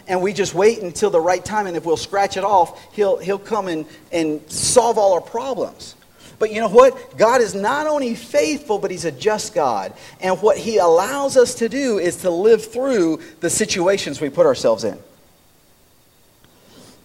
And 0.08 0.22
we 0.22 0.34
just 0.34 0.54
wait 0.54 0.84
until 0.84 1.10
the 1.10 1.20
right 1.20 1.44
time, 1.44 1.66
and 1.66 1.76
if 1.76 1.84
we'll 1.84 1.98
scratch 1.98 2.38
it 2.38 2.44
off, 2.44 2.94
he'll, 2.94 3.18
he'll 3.18 3.40
come 3.40 3.68
and, 3.68 3.88
and 4.12 4.40
solve 4.52 5.00
all 5.00 5.14
our 5.14 5.22
problems. 5.22 5.96
But 6.38 6.52
you 6.52 6.60
know 6.60 6.70
what? 6.70 7.18
God 7.18 7.42
is 7.42 7.56
not 7.56 7.88
only 7.88 8.16
faithful, 8.16 8.78
but 8.78 8.92
He's 8.92 9.06
a 9.06 9.12
just 9.12 9.54
God. 9.54 9.94
And 10.20 10.42
what 10.42 10.58
He 10.58 10.78
allows 10.78 11.38
us 11.38 11.56
to 11.56 11.70
do 11.70 11.98
is 11.98 12.18
to 12.18 12.30
live 12.30 12.66
through 12.66 13.22
the 13.40 13.50
situations 13.50 14.20
we 14.20 14.30
put 14.30 14.46
ourselves 14.46 14.84
in. 14.84 14.98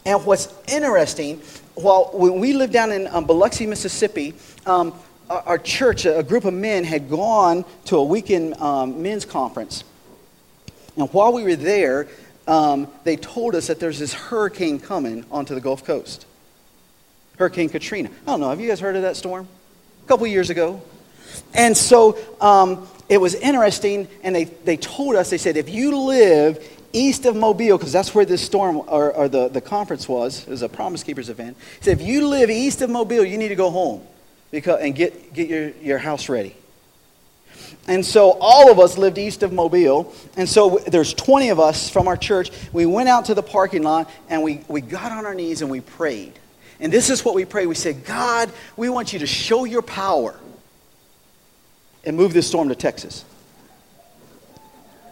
And 0.05 0.25
what's 0.25 0.53
interesting, 0.67 1.41
while 1.75 2.11
when 2.13 2.41
we 2.41 2.53
lived 2.53 2.73
down 2.73 2.91
in 2.91 3.07
um, 3.09 3.25
Biloxi, 3.25 3.67
Mississippi, 3.67 4.35
um, 4.67 4.95
our, 5.29 5.41
our, 5.43 5.59
church, 5.59 6.07
a, 6.07 6.23
group 6.23 6.45
of 6.45 6.55
men, 6.55 6.85
had 6.85 7.11
gone 7.11 7.65
to 7.87 7.97
a 7.97 8.05
weekend 8.05 8.55
um, 8.55 9.03
men's 9.03 9.25
conference. 9.25 9.85
And 10.97 11.13
while 11.13 11.33
we 11.33 11.45
were 11.45 11.57
there, 11.57 12.09
um, 12.49 12.89
they 13.05 13.17
told 13.17 13.55
us 13.55 13.69
that 13.69 13.79
there's 13.79 13.99
this 13.99 14.13
hurricane 14.13 14.81
coming 14.81 15.25
onto 15.31 15.55
the 15.55 15.61
Gulf 15.61 15.85
Coast. 15.85 16.27
Hurricane 17.41 17.71
Katrina. 17.71 18.11
I 18.27 18.27
don't 18.27 18.41
know. 18.41 18.51
Have 18.51 18.61
you 18.61 18.69
guys 18.69 18.81
heard 18.81 18.97
of 18.97 19.03
that 19.03 19.17
storm? 19.17 19.49
A 20.05 20.09
couple 20.09 20.27
years 20.27 20.51
ago. 20.51 20.83
And 21.55 21.75
so 21.75 22.19
um, 22.39 22.87
it 23.09 23.19
was 23.19 23.35
interesting, 23.35 24.09
and 24.23 24.35
they, 24.35 24.45
they 24.45 24.77
told 24.77 25.17
us, 25.17 25.31
they 25.31 25.39
said, 25.39 25.57
if 25.57 25.71
you 25.71 25.97
live 25.97 26.63
east 26.93 27.25
of 27.25 27.35
Mobile, 27.35 27.79
because 27.79 27.95
that's 27.95 28.15
where 28.15 28.27
this 28.27 28.43
storm 28.43 28.77
or, 28.77 29.11
or, 29.15 29.27
the, 29.27 29.49
the 29.49 29.63
conference 29.63 30.07
was, 30.07 30.43
it 30.43 30.51
was 30.51 30.61
a 30.61 30.69
Promise 30.69 31.03
Keepers 31.03 31.31
event. 31.31 31.57
Said, 31.81 31.99
if 31.99 32.07
you 32.07 32.29
live 32.29 32.51
east 32.51 32.83
of 32.83 32.91
Mobile, 32.91 33.25
you 33.25 33.39
need 33.39 33.49
to 33.49 33.57
go 33.57 33.71
home 33.71 34.07
because, 34.51 34.79
and 34.83 34.95
get, 34.95 35.33
get 35.33 35.49
your, 35.49 35.71
your 35.81 35.99
house 35.99 36.29
ready. 36.29 36.55
And 37.89 38.05
so 38.05 38.37
all 38.39 38.71
of 38.71 38.79
us 38.79 38.99
lived 38.99 39.17
east 39.17 39.43
of 39.43 39.51
Mobile. 39.51 40.13
And 40.37 40.47
so 40.47 40.79
there's 40.89 41.15
20 41.15 41.49
of 41.49 41.59
us 41.59 41.89
from 41.89 42.07
our 42.07 42.19
church. 42.19 42.51
We 42.71 42.85
went 42.85 43.09
out 43.09 43.25
to 43.27 43.35
the 43.35 43.43
parking 43.43 43.83
lot 43.83 44.11
and 44.29 44.43
we, 44.43 44.63
we 44.69 44.83
got 44.83 45.11
on 45.11 45.25
our 45.25 45.35
knees 45.35 45.63
and 45.63 45.71
we 45.71 45.81
prayed. 45.81 46.35
And 46.81 46.93
this 46.93 47.11
is 47.11 47.25
what 47.25 47.35
we 47.35 47.45
pray. 47.45 47.67
We 47.67 47.75
say, 47.75 47.93
God, 47.93 48.51
we 48.77 48.89
want 48.89 49.13
you 49.13 49.19
to 49.19 49.27
show 49.27 49.65
your 49.65 49.83
power 49.83 50.35
and 52.05 52.17
move 52.17 52.33
this 52.33 52.47
storm 52.47 52.71
to 52.71 52.75
Texas. 52.75 53.25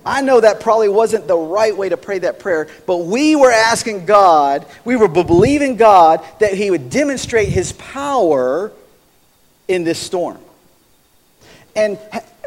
I 0.07 0.23
know 0.23 0.41
that 0.41 0.61
probably 0.61 0.89
wasn't 0.89 1.29
the 1.29 1.37
right 1.37 1.77
way 1.77 1.91
to 1.91 1.99
pray 1.99 2.21
that 2.21 2.39
prayer, 2.39 2.69
but 2.87 2.99
we 2.99 3.37
were 3.37 3.53
asking 3.53 4.07
God, 4.07 4.65
we 4.87 4.97
were 4.97 5.09
believing 5.09 5.77
God 5.77 6.25
that 6.39 6.55
He 6.55 6.71
would 6.71 6.89
demonstrate 6.89 7.49
His 7.49 7.73
power 7.73 8.73
in 9.67 9.85
this 9.85 9.99
storm. 9.99 10.39
And 11.77 11.99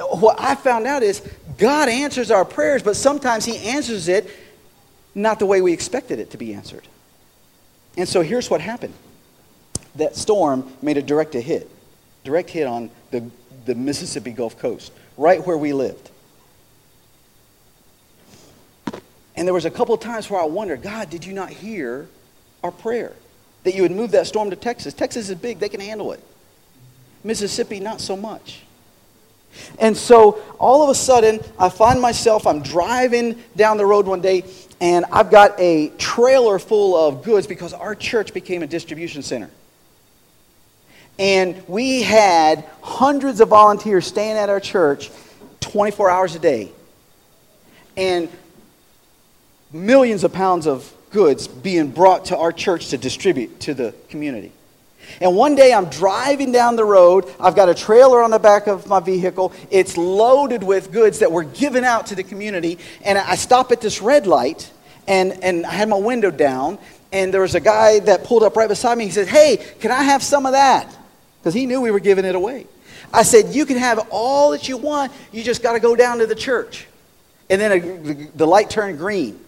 what 0.10 0.42
I 0.42 0.56
found 0.56 0.88
out 0.88 1.04
is 1.04 1.22
God 1.60 1.88
answers 1.88 2.32
our 2.32 2.46
prayers, 2.46 2.82
but 2.82 2.96
sometimes 2.96 3.46
He 3.46 3.58
answers 3.70 4.08
it 4.08 4.28
not 5.14 5.38
the 5.38 5.46
way 5.46 5.62
we 5.62 5.74
expected 5.74 6.18
it 6.18 6.32
to 6.32 6.38
be 6.38 6.56
answered. 6.56 6.88
And 7.96 8.10
so 8.10 8.22
here's 8.22 8.50
what 8.50 8.62
happened 8.62 8.94
that 9.96 10.16
storm 10.16 10.72
made 10.82 10.98
a 10.98 11.02
direct 11.02 11.34
hit, 11.34 11.70
direct 12.24 12.50
hit 12.50 12.68
on 12.68 12.90
the, 13.12 13.30
the 13.66 13.76
Mississippi 13.76 14.32
Gulf 14.32 14.58
Coast, 14.58 14.92
right 15.18 15.46
where 15.46 15.58
we 15.58 15.74
lived. 15.74 16.10
And 19.36 19.48
there 19.48 19.54
was 19.54 19.66
a 19.66 19.72
couple 19.72 19.98
times 19.98 20.30
where 20.30 20.42
I 20.42 20.46
wondered, 20.46 20.82
God, 20.82 21.10
did 21.10 21.26
you 21.26 21.34
not 21.34 21.50
hear 21.50 22.08
our 22.64 22.72
prayer? 22.72 23.14
That 23.64 23.76
you 23.76 23.82
would 23.84 23.92
move 23.92 24.12
that 24.12 24.28
storm 24.28 24.50
to 24.50 24.56
Texas. 24.56 24.94
Texas 24.94 25.30
is 25.30 25.36
big, 25.36 25.60
they 25.60 25.70
can 25.70 25.80
handle 25.80 26.12
it. 26.12 26.24
Mississippi, 27.24 27.80
not 27.80 28.02
so 28.02 28.18
much. 28.18 28.62
And 29.80 29.96
so 29.96 30.42
all 30.60 30.84
of 30.84 30.90
a 30.90 30.96
sudden, 30.96 31.40
I 31.60 31.70
find 31.70 32.00
myself, 32.02 32.48
I'm 32.48 32.62
driving 32.62 33.42
down 33.56 33.78
the 33.78 33.86
road 33.86 34.06
one 34.06 34.22
day, 34.22 34.44
and 34.80 35.06
I've 35.12 35.30
got 35.30 35.60
a 35.60 35.90
trailer 35.98 36.58
full 36.58 36.96
of 36.96 37.24
goods 37.24 37.48
because 37.48 37.74
our 37.74 37.94
church 37.94 38.34
became 38.34 38.64
a 38.64 38.68
distribution 38.68 39.22
center. 39.22 39.50
And 41.20 41.64
we 41.68 42.02
had 42.02 42.66
hundreds 42.82 43.42
of 43.42 43.50
volunteers 43.50 44.08
staying 44.08 44.38
at 44.38 44.50
our 44.50 44.60
church 44.60 45.12
24 45.60 46.10
hours 46.10 46.36
a 46.36 46.40
day. 46.40 46.72
And 47.96 48.30
millions 49.72 50.24
of 50.24 50.34
pounds 50.34 50.68
of 50.68 50.92
goods 51.12 51.48
being 51.48 51.90
brought 51.92 52.26
to 52.26 52.38
our 52.38 52.52
church 52.52 52.90
to 52.90 52.98
distribute 52.98 53.60
to 53.62 53.74
the 53.74 53.94
community. 54.10 54.52
And 55.20 55.36
one 55.36 55.56
day 55.56 55.74
I'm 55.74 55.86
driving 55.86 56.52
down 56.52 56.76
the 56.76 56.86
road. 56.86 57.26
I've 57.40 57.56
got 57.56 57.70
a 57.70 57.74
trailer 57.74 58.22
on 58.22 58.32
the 58.32 58.40
back 58.40 58.68
of 58.68 58.88
my 58.88 59.00
vehicle. 59.00 59.52
It's 59.70 59.98
loaded 59.98 60.64
with 60.64 60.92
goods 60.92 61.20
that 61.20 61.32
were 61.32 61.44
given 61.44 61.84
out 61.84 62.08
to 62.08 62.16
the 62.16 62.24
community. 62.24 62.78
And 63.04 63.18
I 63.18 63.36
stop 63.36 63.72
at 63.72 63.82
this 63.82 64.02
red 64.02 64.28
light, 64.28 64.72
and, 65.08 65.44
and 65.44 65.66
I 65.66 65.72
had 65.72 65.90
my 65.90 65.98
window 65.98 66.32
down. 66.32 66.78
And 67.12 67.34
there 67.34 67.42
was 67.42 67.56
a 67.56 67.60
guy 67.60 68.00
that 68.02 68.24
pulled 68.24 68.44
up 68.44 68.56
right 68.56 68.70
beside 68.70 68.98
me. 68.98 69.06
He 69.06 69.12
said, 69.12 69.28
Hey, 69.28 69.58
can 69.80 69.92
I 69.92 70.04
have 70.04 70.24
some 70.24 70.46
of 70.46 70.54
that? 70.54 70.96
Because 71.42 71.54
he 71.54 71.66
knew 71.66 71.82
we 71.82 71.92
were 71.92 72.00
giving 72.00 72.26
it 72.26 72.36
away. 72.36 72.68
I 73.14 73.24
said, 73.24 73.56
You 73.56 73.66
can 73.66 73.78
have 73.78 74.08
all 74.12 74.52
that 74.52 74.70
you 74.70 74.78
want. 74.78 75.12
You 75.32 75.44
just 75.44 75.64
got 75.64 75.74
to 75.74 75.80
go 75.80 75.96
down 75.96 76.20
to 76.20 76.28
the 76.28 76.36
church. 76.36 76.88
And 77.50 77.60
then 77.60 77.72
a, 77.72 78.38
the 78.38 78.48
light 78.48 78.70
turned 78.70 78.98
green. 78.98 79.40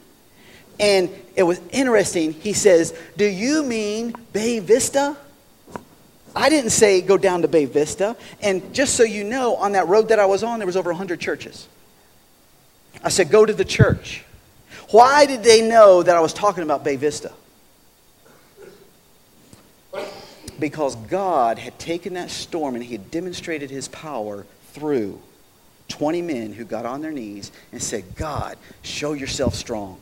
And 0.80 1.10
it 1.36 1.44
was 1.44 1.62
interesting. 1.72 2.34
He 2.34 2.54
says, 2.54 2.98
Do 3.16 3.26
you 3.26 3.64
mean 3.64 4.16
Bay 4.34 4.60
Vista? 4.60 5.16
I 6.36 6.50
didn't 6.50 6.72
say 6.72 7.02
go 7.02 7.18
down 7.18 7.44
to 7.44 7.48
Bay 7.48 7.66
Vista. 7.66 8.16
And 8.42 8.74
just 8.74 8.96
so 8.96 9.04
you 9.04 9.24
know, 9.24 9.56
on 9.56 9.74
that 9.74 9.88
road 9.88 10.10
that 10.10 10.20
I 10.20 10.26
was 10.26 10.44
on, 10.44 10.60
there 10.60 10.66
was 10.66 10.78
over 10.78 10.90
100 10.90 11.20
churches. 11.20 11.68
I 13.04 13.10
said, 13.10 13.30
go 13.30 13.46
to 13.46 13.54
the 13.54 13.66
church. 13.66 14.24
Why 14.90 15.26
did 15.26 15.44
they 15.44 15.68
know 15.68 16.04
that 16.04 16.16
I 16.16 16.20
was 16.22 16.34
talking 16.34 16.64
about 16.64 16.84
Bay 16.84 16.96
Vista? 16.96 17.32
Because 20.64 20.96
God 20.96 21.60
had 21.60 21.78
taken 21.78 22.14
that 22.14 22.32
storm 22.32 22.76
and 22.76 22.82
he 22.82 22.94
had 22.94 23.12
demonstrated 23.12 23.70
his 23.70 23.90
power 23.90 24.46
through 24.72 25.20
20 25.90 26.22
men 26.22 26.54
who 26.54 26.64
got 26.64 26.86
on 26.86 27.02
their 27.02 27.12
knees 27.12 27.52
and 27.74 27.84
said, 27.84 28.16
God, 28.16 28.58
show 28.82 29.12
yourself 29.12 29.56
strong. 29.56 30.00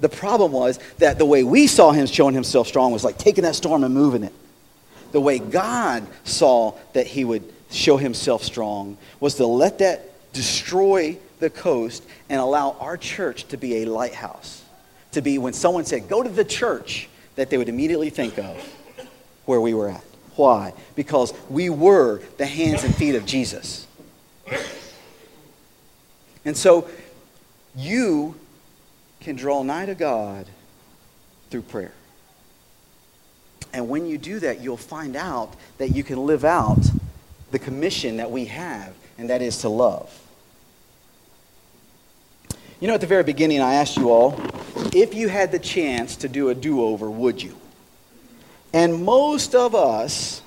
The 0.00 0.08
problem 0.08 0.52
was 0.52 0.78
that 0.98 1.18
the 1.18 1.24
way 1.24 1.42
we 1.42 1.66
saw 1.66 1.90
him 1.90 2.06
showing 2.06 2.32
himself 2.32 2.68
strong 2.68 2.92
was 2.92 3.02
like 3.02 3.18
taking 3.18 3.42
that 3.42 3.56
storm 3.56 3.82
and 3.82 3.92
moving 3.92 4.22
it. 4.22 4.32
The 5.10 5.20
way 5.20 5.40
God 5.40 6.06
saw 6.22 6.74
that 6.92 7.08
he 7.08 7.24
would 7.24 7.42
show 7.72 7.96
himself 7.96 8.44
strong 8.44 8.98
was 9.18 9.34
to 9.34 9.46
let 9.46 9.80
that 9.80 10.32
destroy 10.32 11.18
the 11.40 11.50
coast 11.50 12.04
and 12.28 12.40
allow 12.40 12.76
our 12.78 12.96
church 12.96 13.48
to 13.48 13.56
be 13.56 13.82
a 13.82 13.86
lighthouse. 13.86 14.62
To 15.10 15.20
be, 15.20 15.38
when 15.38 15.54
someone 15.54 15.86
said, 15.86 16.08
go 16.08 16.22
to 16.22 16.28
the 16.28 16.44
church, 16.44 17.08
that 17.34 17.50
they 17.50 17.58
would 17.58 17.68
immediately 17.68 18.10
think 18.10 18.38
of 18.38 18.56
where 19.44 19.60
we 19.60 19.74
were 19.74 19.88
at. 19.88 20.04
Why? 20.36 20.72
Because 20.96 21.34
we 21.48 21.70
were 21.70 22.22
the 22.38 22.46
hands 22.46 22.84
and 22.84 22.94
feet 22.94 23.14
of 23.14 23.26
Jesus. 23.26 23.86
And 26.44 26.56
so 26.56 26.88
you 27.76 28.34
can 29.20 29.36
draw 29.36 29.62
nigh 29.62 29.86
to 29.86 29.94
God 29.94 30.46
through 31.50 31.62
prayer. 31.62 31.92
And 33.72 33.88
when 33.88 34.06
you 34.06 34.18
do 34.18 34.40
that, 34.40 34.60
you'll 34.60 34.76
find 34.76 35.16
out 35.16 35.54
that 35.78 35.90
you 35.90 36.02
can 36.02 36.26
live 36.26 36.44
out 36.44 36.80
the 37.50 37.58
commission 37.58 38.16
that 38.16 38.30
we 38.30 38.46
have, 38.46 38.94
and 39.18 39.30
that 39.30 39.42
is 39.42 39.58
to 39.58 39.68
love. 39.68 40.16
You 42.80 42.88
know, 42.88 42.94
at 42.94 43.00
the 43.00 43.06
very 43.06 43.24
beginning, 43.24 43.60
I 43.60 43.74
asked 43.74 43.96
you 43.96 44.10
all 44.10 44.40
if 44.92 45.14
you 45.14 45.28
had 45.28 45.52
the 45.52 45.58
chance 45.58 46.16
to 46.16 46.28
do 46.28 46.48
a 46.48 46.54
do 46.54 46.82
over, 46.82 47.10
would 47.10 47.42
you? 47.42 47.56
And 48.72 49.04
most 49.04 49.54
of 49.54 49.74
us, 49.74 50.42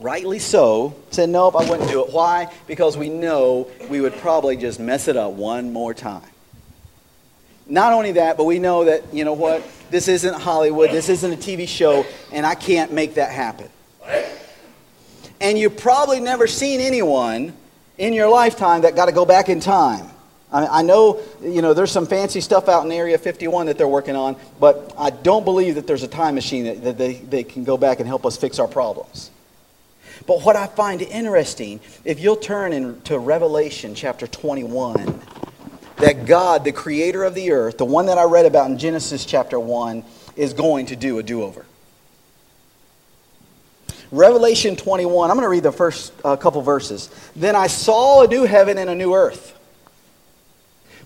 rightly 0.00 0.38
so, 0.38 0.94
said, 1.10 1.28
Nope, 1.28 1.56
I 1.56 1.68
wouldn't 1.68 1.90
do 1.90 2.04
it. 2.04 2.12
Why? 2.12 2.52
Because 2.66 2.96
we 2.96 3.08
know 3.08 3.68
we 3.88 4.00
would 4.00 4.14
probably 4.14 4.56
just 4.56 4.80
mess 4.80 5.08
it 5.08 5.16
up 5.16 5.32
one 5.32 5.72
more 5.72 5.92
time. 5.92 6.22
Not 7.68 7.92
only 7.92 8.12
that, 8.12 8.36
but 8.36 8.44
we 8.44 8.58
know 8.58 8.84
that, 8.84 9.12
you 9.12 9.24
know 9.24 9.32
what? 9.32 9.62
This 9.90 10.08
isn't 10.08 10.34
Hollywood, 10.34 10.90
this 10.90 11.08
isn't 11.08 11.32
a 11.32 11.36
TV 11.36 11.66
show, 11.68 12.06
and 12.32 12.46
I 12.46 12.54
can't 12.54 12.92
make 12.92 13.14
that 13.14 13.32
happen. 13.32 13.68
And 15.40 15.58
you've 15.58 15.76
probably 15.76 16.20
never 16.20 16.46
seen 16.46 16.80
anyone 16.80 17.52
in 17.98 18.12
your 18.12 18.28
lifetime 18.28 18.82
that 18.82 18.94
got 18.94 19.06
to 19.06 19.12
go 19.12 19.24
back 19.24 19.48
in 19.48 19.60
time. 19.60 20.08
I, 20.52 20.82
know, 20.82 21.20
you 21.42 21.60
know, 21.60 21.74
there's 21.74 21.90
some 21.90 22.06
fancy 22.06 22.40
stuff 22.40 22.68
out 22.68 22.84
in 22.84 22.92
Area 22.92 23.18
51 23.18 23.66
that 23.66 23.76
they're 23.76 23.88
working 23.88 24.14
on, 24.14 24.36
but 24.60 24.94
I 24.96 25.10
don't 25.10 25.44
believe 25.44 25.74
that 25.74 25.86
there's 25.86 26.04
a 26.04 26.08
time 26.08 26.36
machine 26.36 26.64
that, 26.64 26.84
that 26.84 26.98
they, 26.98 27.14
they 27.14 27.42
can 27.42 27.64
go 27.64 27.76
back 27.76 27.98
and 27.98 28.06
help 28.06 28.24
us 28.24 28.36
fix 28.36 28.58
our 28.58 28.68
problems. 28.68 29.30
But 30.26 30.42
what 30.42 30.56
I 30.56 30.66
find 30.66 31.02
interesting, 31.02 31.80
if 32.04 32.20
you'll 32.20 32.36
turn 32.36 32.72
into 32.72 33.18
Revelation 33.18 33.94
chapter 33.94 34.26
21, 34.26 35.20
that 35.98 36.26
God, 36.26 36.64
the 36.64 36.72
creator 36.72 37.24
of 37.24 37.34
the 37.34 37.52
earth, 37.52 37.78
the 37.78 37.84
one 37.84 38.06
that 38.06 38.18
I 38.18 38.24
read 38.24 38.46
about 38.46 38.70
in 38.70 38.78
Genesis 38.78 39.24
chapter 39.24 39.58
1, 39.58 40.04
is 40.36 40.52
going 40.52 40.86
to 40.86 40.96
do 40.96 41.18
a 41.18 41.22
do 41.22 41.42
over. 41.42 41.66
Revelation 44.12 44.76
21, 44.76 45.30
I'm 45.30 45.36
going 45.36 45.44
to 45.44 45.48
read 45.48 45.64
the 45.64 45.72
first 45.72 46.12
uh, 46.24 46.36
couple 46.36 46.62
verses. 46.62 47.10
Then 47.34 47.56
I 47.56 47.66
saw 47.66 48.22
a 48.22 48.28
new 48.28 48.44
heaven 48.44 48.78
and 48.78 48.88
a 48.88 48.94
new 48.94 49.14
earth. 49.14 49.55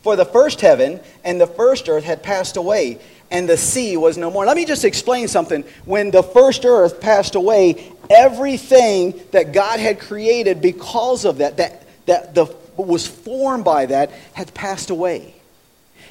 For 0.02 0.16
the 0.16 0.24
first 0.24 0.60
heaven 0.60 1.00
and 1.24 1.40
the 1.40 1.46
first 1.46 1.88
earth 1.88 2.04
had 2.04 2.22
passed 2.22 2.56
away, 2.56 2.98
and 3.30 3.48
the 3.48 3.56
sea 3.56 3.96
was 3.96 4.16
no 4.16 4.30
more. 4.30 4.44
Let 4.46 4.56
me 4.56 4.64
just 4.64 4.84
explain 4.84 5.28
something. 5.28 5.64
When 5.84 6.10
the 6.10 6.22
first 6.22 6.64
earth 6.64 7.00
passed 7.00 7.34
away, 7.34 7.92
everything 8.08 9.20
that 9.30 9.52
God 9.52 9.78
had 9.78 10.00
created 10.00 10.60
because 10.60 11.24
of 11.24 11.38
that, 11.38 11.58
that, 11.58 11.82
that 12.06 12.34
the 12.34 12.46
was 12.76 13.06
formed 13.06 13.64
by 13.64 13.86
that 13.86 14.10
had 14.32 14.52
passed 14.54 14.90
away. 14.90 15.34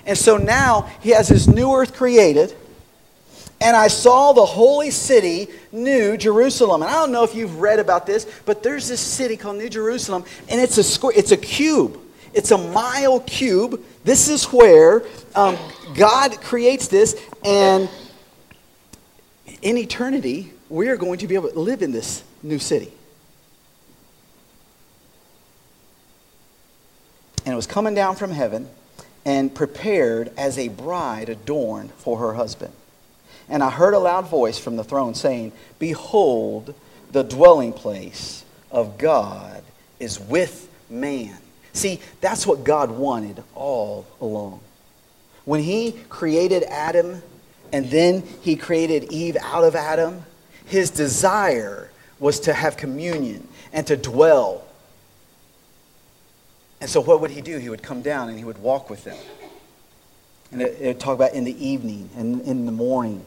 And 0.06 0.18
so 0.18 0.38
now 0.38 0.90
he 1.02 1.12
has 1.12 1.28
his 1.28 1.48
new 1.48 1.74
earth 1.74 1.96
created. 1.96 2.56
And 3.62 3.76
I 3.76 3.90
saw 3.90 4.32
the 4.32 4.46
holy 4.46 4.90
city, 4.90 5.48
New 5.72 6.16
Jerusalem. 6.16 6.82
And 6.82 6.90
I 6.90 6.94
don't 6.94 7.12
know 7.12 7.24
if 7.24 7.36
you've 7.36 7.60
read 7.60 7.80
about 7.80 8.06
this, 8.06 8.26
but 8.46 8.64
there's 8.64 8.88
this 8.88 9.02
city 9.02 9.36
called 9.36 9.58
New 9.58 9.70
Jerusalem, 9.70 10.24
and 10.48 10.62
it's 10.62 10.78
a 10.78 10.84
square, 10.84 11.14
it's 11.16 11.32
a 11.32 11.38
cube. 11.38 12.00
It's 12.34 12.52
a 12.52 12.58
mile 12.58 13.20
cube. 13.22 13.84
This 14.04 14.28
is 14.28 14.46
where 14.46 15.04
um, 15.36 15.58
God 15.96 16.40
creates 16.42 16.88
this, 16.88 17.20
and 17.44 17.90
in 19.62 19.78
eternity, 19.78 20.54
we 20.70 20.90
are 20.90 20.98
going 20.98 21.20
to 21.20 21.28
be 21.28 21.36
able 21.36 21.50
to 21.50 21.60
live 21.60 21.82
in 21.82 21.92
this 21.92 22.24
new 22.44 22.60
city. 22.60 22.92
and 27.50 27.56
it 27.56 27.56
was 27.56 27.66
coming 27.66 27.96
down 27.96 28.16
from 28.16 28.30
heaven 28.30 28.70
and 29.26 29.54
prepared 29.56 30.32
as 30.38 30.60
a 30.60 30.68
bride 30.68 31.30
adorned 31.30 31.92
for 31.94 32.20
her 32.20 32.34
husband. 32.36 32.72
And 33.50 33.64
I 33.64 33.72
heard 33.72 33.96
a 33.96 34.00
loud 34.00 34.28
voice 34.28 34.60
from 34.60 34.76
the 34.76 34.84
throne 34.84 35.16
saying, 35.16 35.52
Behold, 35.80 36.76
the 37.12 37.24
dwelling 37.24 37.74
place 37.74 38.44
of 38.70 39.00
God 39.00 39.64
is 40.00 40.20
with 40.20 40.70
man. 40.92 41.40
See, 41.74 42.00
that's 42.22 42.46
what 42.46 42.64
God 42.64 42.92
wanted 42.92 43.44
all 43.56 44.06
along. 44.20 44.62
When 45.46 45.62
he 45.62 45.94
created 46.10 46.64
Adam 46.64 47.22
and 47.72 47.90
then 47.90 48.24
he 48.42 48.56
created 48.56 49.12
Eve 49.12 49.38
out 49.42 49.64
of 49.64 49.76
Adam, 49.76 50.24
his 50.66 50.90
desire 50.90 51.90
was 52.20 52.42
to 52.42 52.54
have 52.54 52.78
communion 52.78 53.48
and 53.72 53.86
to 53.88 53.96
dwell 53.96 54.66
and 56.82 56.90
so 56.90 57.02
what 57.02 57.22
would 57.22 57.32
he 57.32 57.42
do? 57.42 57.58
He 57.58 57.70
would 57.70 57.84
come 57.84 58.02
down 58.02 58.30
and 58.30 58.38
he 58.38 58.46
would 58.46 58.60
walk 58.60 58.90
with 58.90 59.04
them. 59.04 59.18
And 60.52 60.62
it, 60.62 60.82
would 60.82 61.00
talk 61.00 61.16
about 61.16 61.34
in 61.34 61.44
the 61.44 61.66
evening 61.66 62.10
and 62.16 62.42
in 62.42 62.66
the 62.66 62.72
morning. 62.72 63.26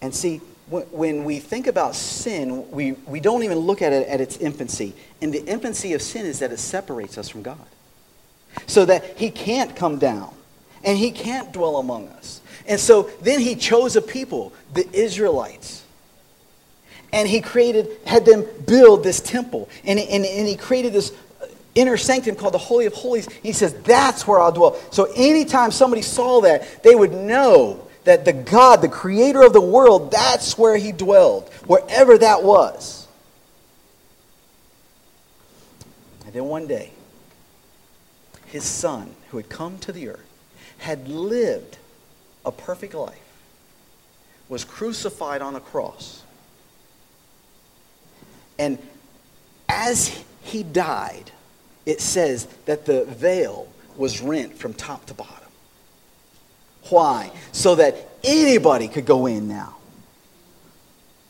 And 0.00 0.14
see, 0.14 0.40
when 0.72 1.24
we 1.24 1.38
think 1.38 1.66
about 1.66 1.94
sin, 1.94 2.70
we, 2.70 2.92
we 2.92 3.20
don't 3.20 3.42
even 3.42 3.58
look 3.58 3.82
at 3.82 3.92
it 3.92 4.08
at 4.08 4.20
its 4.20 4.38
infancy. 4.38 4.94
And 5.20 5.32
the 5.32 5.44
infancy 5.44 5.92
of 5.92 6.02
sin 6.02 6.26
is 6.26 6.38
that 6.38 6.50
it 6.50 6.58
separates 6.58 7.18
us 7.18 7.28
from 7.28 7.42
God. 7.42 7.58
So 8.66 8.84
that 8.86 9.18
he 9.18 9.30
can't 9.30 9.74
come 9.76 9.98
down 9.98 10.34
and 10.84 10.98
he 10.98 11.10
can't 11.10 11.52
dwell 11.52 11.76
among 11.76 12.08
us. 12.08 12.40
And 12.66 12.78
so 12.78 13.10
then 13.22 13.40
he 13.40 13.54
chose 13.54 13.96
a 13.96 14.02
people, 14.02 14.52
the 14.74 14.88
Israelites. 14.92 15.84
And 17.12 17.28
he 17.28 17.40
created, 17.40 17.88
had 18.06 18.24
them 18.24 18.46
build 18.66 19.04
this 19.04 19.20
temple. 19.20 19.68
And, 19.84 19.98
and, 19.98 20.24
and 20.24 20.48
he 20.48 20.56
created 20.56 20.92
this 20.92 21.12
uh, 21.42 21.46
inner 21.74 21.96
sanctum 21.96 22.36
called 22.36 22.54
the 22.54 22.58
Holy 22.58 22.86
of 22.86 22.94
Holies. 22.94 23.30
He 23.42 23.52
says, 23.52 23.74
that's 23.82 24.26
where 24.26 24.40
I'll 24.40 24.52
dwell. 24.52 24.78
So 24.90 25.12
anytime 25.14 25.70
somebody 25.70 26.02
saw 26.02 26.40
that, 26.42 26.82
they 26.82 26.94
would 26.94 27.12
know 27.12 27.86
that 28.04 28.24
the 28.24 28.32
God, 28.32 28.82
the 28.82 28.88
creator 28.88 29.42
of 29.42 29.52
the 29.52 29.60
world, 29.60 30.10
that's 30.10 30.58
where 30.58 30.76
he 30.76 30.92
dwelled, 30.92 31.48
wherever 31.66 32.18
that 32.18 32.42
was. 32.42 33.06
And 36.24 36.32
then 36.32 36.44
one 36.46 36.66
day, 36.66 36.90
his 38.46 38.64
son, 38.64 39.14
who 39.30 39.36
had 39.36 39.48
come 39.48 39.78
to 39.78 39.92
the 39.92 40.08
earth, 40.08 40.26
had 40.78 41.08
lived 41.08 41.78
a 42.44 42.50
perfect 42.50 42.94
life, 42.94 43.18
was 44.48 44.64
crucified 44.64 45.42
on 45.42 45.54
a 45.54 45.60
cross. 45.60 46.22
And 48.58 48.78
as 49.68 50.22
he 50.42 50.62
died, 50.62 51.30
it 51.86 52.00
says 52.00 52.46
that 52.66 52.84
the 52.84 53.04
veil 53.04 53.68
was 53.96 54.20
rent 54.20 54.56
from 54.56 54.74
top 54.74 55.06
to 55.06 55.14
bottom. 55.14 55.41
Why? 56.88 57.30
So 57.52 57.74
that 57.76 57.96
anybody 58.24 58.88
could 58.88 59.06
go 59.06 59.26
in 59.26 59.48
now. 59.48 59.76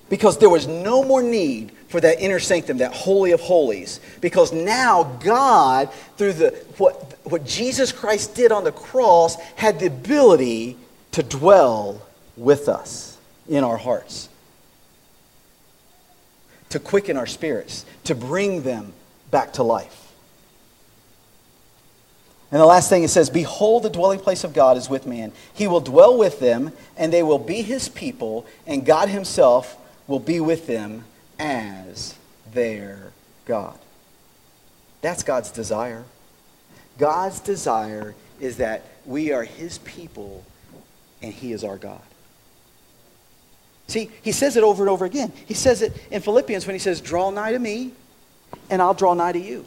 Because 0.09 0.39
there 0.39 0.51
was 0.51 0.67
no 0.67 1.03
more 1.03 1.23
need 1.23 1.73
for 1.89 2.01
that 2.01 2.21
inner 2.21 2.39
sanctum, 2.39 2.79
that 2.79 2.93
holy 2.93 3.33
of 3.33 3.41
holies. 3.41 4.01
Because 4.21 4.53
now 4.53 5.05
God, 5.23 5.91
through 6.17 6.35
the 6.35 6.51
what, 6.77 7.19
what 7.25 7.47
Jesus 7.47 7.93
Christ 7.93 8.35
did 8.35 8.53
on 8.53 8.65
the 8.65 8.73
cross, 8.73 9.37
had 9.57 9.79
the 9.79 9.87
ability 9.87 10.77
to 11.13 11.23
dwell 11.23 12.03
with 12.37 12.69
us 12.69 13.17
in 13.49 13.65
our 13.65 13.77
hearts. 13.77 14.29
To 16.71 16.79
quicken 16.79 17.17
our 17.17 17.27
spirits, 17.27 17.85
to 18.05 18.15
bring 18.15 18.63
them 18.63 18.93
back 19.31 19.55
to 19.55 19.63
life. 19.63 20.12
And 22.53 22.61
the 22.61 22.67
last 22.67 22.91
thing 22.91 23.03
it 23.03 23.09
says, 23.09 23.31
Behold, 23.31 23.83
the 23.83 23.91
dwelling 23.91 24.21
place 24.21 24.45
of 24.45 24.53
God 24.53 24.77
is 24.77 24.91
with 24.91 25.07
man. 25.07 25.33
He 25.55 25.67
will 25.67 25.81
dwell 25.81 26.19
with 26.19 26.39
them, 26.39 26.73
and 26.99 27.11
they 27.11 27.23
will 27.23 27.39
be 27.39 27.63
his 27.63 27.89
people, 27.89 28.47
and 28.67 28.85
God 28.85 29.09
himself 29.09 29.79
will 30.07 30.21
be 30.21 30.39
with 30.39 30.67
them 30.67 31.05
as 31.39 32.15
their 32.53 33.13
God. 33.47 33.79
That's 35.01 35.23
God's 35.23 35.51
desire. 35.51 36.05
God's 36.99 37.41
desire 37.41 38.15
is 38.39 38.59
that 38.59 38.83
we 39.07 39.33
are 39.33 39.45
his 39.45 39.79
people, 39.79 40.45
and 41.23 41.33
he 41.33 41.53
is 41.53 41.65
our 41.65 41.79
God. 41.79 42.03
See, 43.87 44.11
he 44.21 44.33
says 44.33 44.59
it 44.59 44.63
over 44.63 44.83
and 44.83 44.91
over 44.91 45.07
again. 45.07 45.33
He 45.47 45.55
says 45.55 45.81
it 45.81 45.95
in 46.11 46.21
Philippians 46.21 46.67
when 46.67 46.75
he 46.75 46.79
says, 46.79 47.01
Draw 47.01 47.31
nigh 47.31 47.53
to 47.53 47.59
me, 47.59 47.93
and 48.69 48.83
I'll 48.83 48.95
draw 48.95 49.15
nigh 49.15 49.33
to 49.33 49.41
you. 49.41 49.65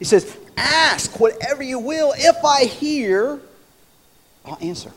He 0.00 0.06
says, 0.06 0.36
Ask 0.56 1.20
whatever 1.20 1.62
you 1.62 1.78
will. 1.78 2.12
If 2.16 2.44
I 2.44 2.64
hear, 2.64 3.38
I'll 4.44 4.58
answer. 4.60 4.90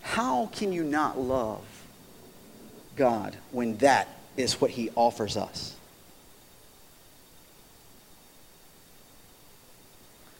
How 0.00 0.46
can 0.52 0.72
you 0.72 0.82
not 0.82 1.20
love 1.20 1.64
God 2.96 3.36
when 3.52 3.76
that 3.76 4.08
is 4.36 4.60
what 4.60 4.70
He 4.70 4.90
offers 4.96 5.36
us? 5.36 5.76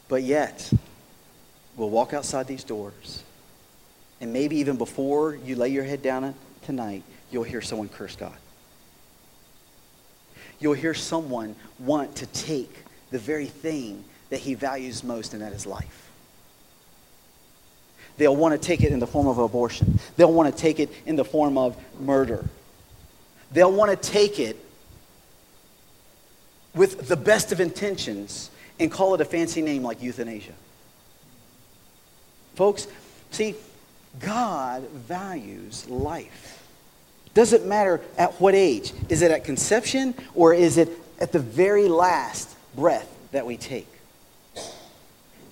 But 0.09 0.23
yet, 0.23 0.73
we'll 1.77 1.91
walk 1.91 2.15
outside 2.15 2.47
these 2.47 2.65
doors, 2.65 3.23
and 4.23 4.33
maybe 4.33 4.57
even 4.57 4.77
before 4.77 5.35
you 5.35 5.55
lay 5.55 5.69
your 5.69 5.85
head 5.85 6.01
down 6.01 6.35
tonight, 6.63 7.03
you'll 7.31 7.45
hear 7.45 7.61
someone 7.61 7.89
curse 7.89 8.17
God. 8.17 8.37
You'll 10.61 10.75
hear 10.75 10.95
someone 10.95 11.55
want 11.79 12.17
to 12.17 12.27
take 12.27 12.85
the 13.11 13.19
very 13.19 13.47
thing 13.47 14.05
that 14.31 14.41
he 14.41 14.55
values 14.55 15.05
most, 15.05 15.33
and 15.33 15.43
that 15.43 15.53
is 15.53 15.67
life. 15.67 16.11
They'll 18.17 18.37
want 18.37 18.61
to 18.61 18.67
take 18.67 18.83
it 18.83 18.93
in 18.93 18.99
the 18.99 19.07
form 19.07 19.29
of 19.29 19.39
abortion. 19.39 19.99
They'll 20.17 20.33
want 20.33 20.53
to 20.53 20.61
take 20.61 20.81
it 20.81 20.91
in 21.07 21.17
the 21.17 21.25
form 21.25 21.57
of 21.57 21.77
murder. 22.01 22.45
They'll 23.53 23.73
want 23.73 23.91
to 23.91 24.11
take 24.11 24.41
it 24.41 24.57
with 26.75 27.09
the 27.09 27.17
best 27.17 27.53
of 27.53 27.61
intentions 27.61 28.51
and 28.81 28.91
call 28.91 29.15
it 29.15 29.21
a 29.21 29.25
fancy 29.25 29.63
name 29.63 29.83
like 29.83 30.03
euthanasia. 30.03 30.53
Folks, 32.57 32.89
see, 33.31 33.55
God 34.19 34.89
values 34.91 35.89
life. 35.89 36.58
Doesn't 37.39 37.67
matter 37.67 38.01
at 38.17 38.33
what 38.41 38.57
age. 38.57 38.93
Is 39.09 39.23
it 39.23 39.31
at 39.31 39.45
conception 39.45 40.13
or 40.35 40.53
is 40.53 40.77
it 40.77 40.89
at 41.21 41.31
the 41.31 41.39
very 41.39 41.87
last 41.87 42.57
breath 42.75 43.09
that 43.31 43.47
we 43.47 43.57
take? 43.57 43.87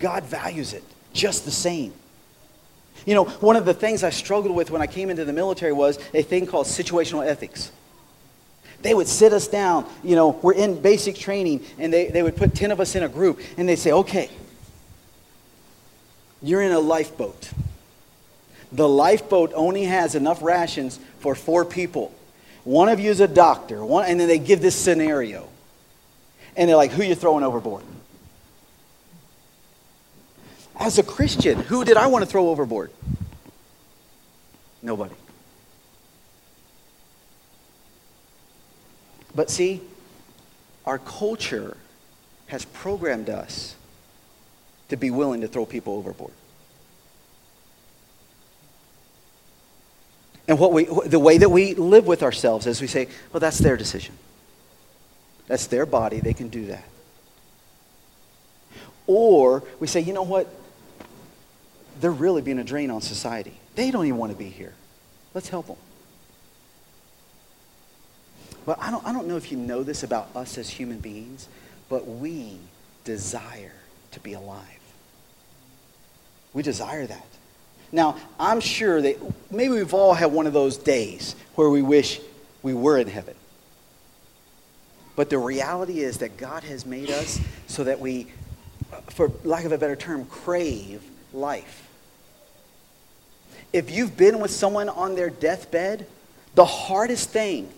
God 0.00 0.24
values 0.24 0.72
it 0.72 0.82
just 1.12 1.44
the 1.44 1.52
same. 1.52 1.92
You 3.04 3.14
know, 3.14 3.26
one 3.26 3.54
of 3.54 3.64
the 3.64 3.72
things 3.72 4.02
I 4.02 4.10
struggled 4.10 4.52
with 4.52 4.72
when 4.72 4.82
I 4.82 4.88
came 4.88 5.10
into 5.10 5.24
the 5.24 5.32
military 5.32 5.72
was 5.72 6.00
a 6.12 6.22
thing 6.22 6.46
called 6.46 6.66
situational 6.66 7.24
ethics. 7.24 7.70
They 8.82 8.92
would 8.92 9.06
sit 9.06 9.32
us 9.32 9.46
down, 9.46 9.88
you 10.02 10.16
know, 10.16 10.30
we're 10.42 10.54
in 10.54 10.82
basic 10.82 11.14
training, 11.14 11.64
and 11.78 11.92
they, 11.92 12.08
they 12.08 12.24
would 12.24 12.34
put 12.34 12.52
10 12.52 12.72
of 12.72 12.80
us 12.80 12.96
in 12.96 13.04
a 13.04 13.08
group, 13.08 13.38
and 13.56 13.68
they'd 13.68 13.76
say, 13.76 13.92
okay, 13.92 14.28
you're 16.42 16.62
in 16.62 16.72
a 16.72 16.80
lifeboat. 16.80 17.52
The 18.72 18.88
lifeboat 18.88 19.52
only 19.54 19.84
has 19.84 20.16
enough 20.16 20.42
rations 20.42 20.98
for 21.26 21.34
four 21.34 21.64
people. 21.64 22.14
One 22.62 22.88
of 22.88 23.00
you 23.00 23.10
is 23.10 23.18
a 23.18 23.26
doctor, 23.26 23.84
one, 23.84 24.04
and 24.06 24.20
then 24.20 24.28
they 24.28 24.38
give 24.38 24.62
this 24.62 24.76
scenario. 24.76 25.48
And 26.56 26.68
they're 26.68 26.76
like, 26.76 26.92
who 26.92 27.02
you 27.02 27.16
throwing 27.16 27.42
overboard? 27.42 27.82
As 30.78 30.98
a 30.98 31.02
Christian, 31.02 31.58
who 31.58 31.84
did 31.84 31.96
I 31.96 32.06
want 32.06 32.24
to 32.24 32.30
throw 32.30 32.48
overboard? 32.48 32.92
Nobody. 34.82 35.16
But 39.34 39.50
see, 39.50 39.80
our 40.84 40.98
culture 40.98 41.76
has 42.46 42.64
programmed 42.66 43.30
us 43.30 43.74
to 44.90 44.96
be 44.96 45.10
willing 45.10 45.40
to 45.40 45.48
throw 45.48 45.66
people 45.66 45.94
overboard. 45.94 46.32
And 50.48 50.58
what 50.58 50.72
we, 50.72 50.84
the 50.84 51.18
way 51.18 51.38
that 51.38 51.48
we 51.48 51.74
live 51.74 52.06
with 52.06 52.22
ourselves 52.22 52.66
is 52.66 52.80
we 52.80 52.86
say, 52.86 53.08
well, 53.32 53.40
that's 53.40 53.58
their 53.58 53.76
decision. 53.76 54.16
That's 55.48 55.66
their 55.66 55.86
body. 55.86 56.20
They 56.20 56.34
can 56.34 56.48
do 56.48 56.66
that. 56.66 56.84
Or 59.06 59.62
we 59.80 59.86
say, 59.86 60.00
you 60.00 60.12
know 60.12 60.22
what? 60.22 60.48
They're 62.00 62.10
really 62.10 62.42
being 62.42 62.58
a 62.58 62.64
drain 62.64 62.90
on 62.90 63.00
society. 63.00 63.54
They 63.74 63.90
don't 63.90 64.06
even 64.06 64.18
want 64.18 64.32
to 64.32 64.38
be 64.38 64.48
here. 64.48 64.74
Let's 65.34 65.48
help 65.48 65.66
them. 65.66 65.76
But 68.64 68.78
I 68.80 68.90
don't, 68.90 69.06
I 69.06 69.12
don't 69.12 69.28
know 69.28 69.36
if 69.36 69.52
you 69.52 69.58
know 69.58 69.82
this 69.82 70.02
about 70.02 70.28
us 70.34 70.58
as 70.58 70.68
human 70.68 70.98
beings, 70.98 71.48
but 71.88 72.06
we 72.06 72.58
desire 73.04 73.74
to 74.12 74.20
be 74.20 74.32
alive. 74.32 74.64
We 76.52 76.62
desire 76.62 77.06
that. 77.06 77.26
Now, 77.92 78.16
I'm 78.38 78.60
sure 78.60 79.00
that 79.00 79.16
maybe 79.50 79.74
we've 79.74 79.94
all 79.94 80.14
had 80.14 80.32
one 80.32 80.46
of 80.46 80.52
those 80.52 80.76
days 80.76 81.36
where 81.54 81.70
we 81.70 81.82
wish 81.82 82.20
we 82.62 82.74
were 82.74 82.98
in 82.98 83.08
heaven. 83.08 83.34
But 85.14 85.30
the 85.30 85.38
reality 85.38 86.00
is 86.00 86.18
that 86.18 86.36
God 86.36 86.62
has 86.64 86.84
made 86.84 87.10
us 87.10 87.40
so 87.68 87.84
that 87.84 88.00
we, 88.00 88.26
for 89.10 89.30
lack 89.44 89.64
of 89.64 89.72
a 89.72 89.78
better 89.78 89.96
term, 89.96 90.26
crave 90.26 91.02
life. 91.32 91.88
If 93.72 93.90
you've 93.90 94.16
been 94.16 94.40
with 94.40 94.50
someone 94.50 94.88
on 94.88 95.14
their 95.14 95.30
deathbed, 95.30 96.06
the 96.54 96.64
hardest 96.64 97.30
thing, 97.30 97.68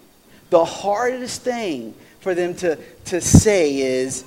the 0.50 0.64
hardest 0.64 1.42
thing 1.42 1.94
for 2.20 2.34
them 2.34 2.54
to, 2.56 2.76
to 3.06 3.20
say 3.20 3.76
is, 3.76 4.24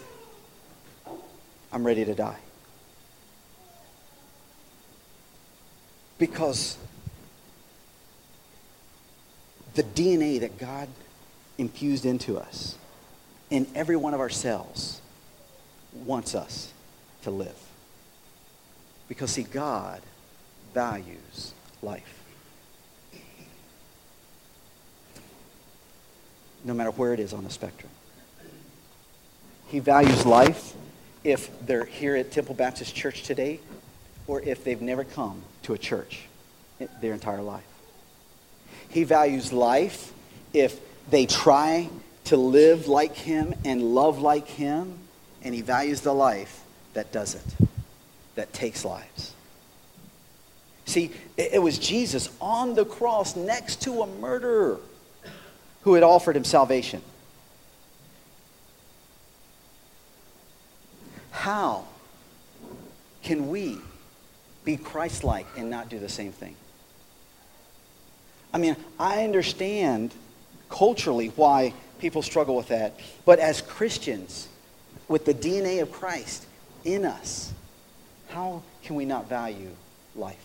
I'm 1.74 1.86
ready 1.86 2.06
to 2.06 2.14
die. 2.14 2.40
Because 6.22 6.78
the 9.74 9.82
DNA 9.82 10.42
that 10.42 10.60
God 10.60 10.88
infused 11.58 12.06
into 12.06 12.38
us 12.38 12.78
in 13.50 13.66
every 13.74 13.96
one 13.96 14.14
of 14.14 14.20
our 14.20 14.30
cells 14.30 15.02
wants 16.06 16.36
us 16.36 16.72
to 17.24 17.32
live. 17.32 17.58
Because, 19.08 19.32
see, 19.32 19.42
God 19.42 20.00
values 20.76 21.56
life. 21.82 22.24
No 26.64 26.76
matter 26.76 26.92
where 26.92 27.16
it 27.16 27.20
is 27.20 27.34
on 27.34 27.44
the 27.44 27.50
spectrum. 27.50 27.92
He 29.70 29.80
values 29.80 30.24
life 30.24 30.76
if 31.24 31.50
they're 31.66 31.86
here 31.86 32.16
at 32.16 32.32
Temple 32.32 32.54
Baptist 32.54 32.94
Church 32.94 33.24
today 33.24 33.60
or 34.28 34.40
if 34.44 34.64
they've 34.64 34.84
never 34.84 35.04
come 35.04 35.42
to 35.64 35.74
a 35.74 35.78
church 35.78 36.22
their 37.02 37.14
entire 37.14 37.42
life. 37.42 37.64
He 38.90 39.04
values 39.04 39.54
life 39.54 40.12
if 40.54 40.80
they 41.10 41.26
try 41.26 41.90
to 42.26 42.38
live 42.38 42.88
like 42.88 43.16
him 43.16 43.54
and 43.66 43.82
love 43.82 44.20
like 44.20 44.48
him, 44.48 44.98
and 45.44 45.56
he 45.56 45.62
values 45.62 46.02
the 46.02 46.14
life 46.14 46.64
that 46.94 47.12
doesn't, 47.12 47.56
that 48.36 48.52
takes 48.54 48.86
lives. 48.86 49.34
See, 50.86 51.12
it 51.38 51.62
was 51.62 51.78
Jesus 51.80 52.30
on 52.42 52.76
the 52.76 52.86
cross 52.86 53.36
next 53.36 53.82
to 53.84 54.02
a 54.02 54.08
murderer 54.08 54.80
who 55.82 55.94
had 55.94 56.04
offered 56.04 56.36
him 56.36 56.44
salvation. 56.44 57.02
How 61.32 61.86
can 63.24 63.50
we 63.50 63.78
be 64.64 64.78
Christ 64.78 65.24
like 65.24 65.48
and 65.58 65.70
not 65.70 65.90
do 65.90 66.00
the 66.00 66.10
same 66.10 66.32
thing? 66.32 66.56
I 68.54 68.58
mean, 68.58 68.76
I 69.00 69.24
understand 69.24 70.14
culturally 70.70 71.28
why 71.36 71.74
people 72.00 72.22
struggle 72.22 72.56
with 72.56 72.68
that, 72.70 73.00
but 73.26 73.40
as 73.40 73.62
Christians, 73.62 74.48
with 75.08 75.26
the 75.26 75.34
DNA 75.34 75.82
of 75.82 75.92
Christ 75.92 76.46
in 76.84 77.06
us, 77.06 77.54
how 78.30 78.64
can 78.84 78.96
we 78.96 79.06
not 79.06 79.30
value 79.30 79.70
life? 80.16 80.38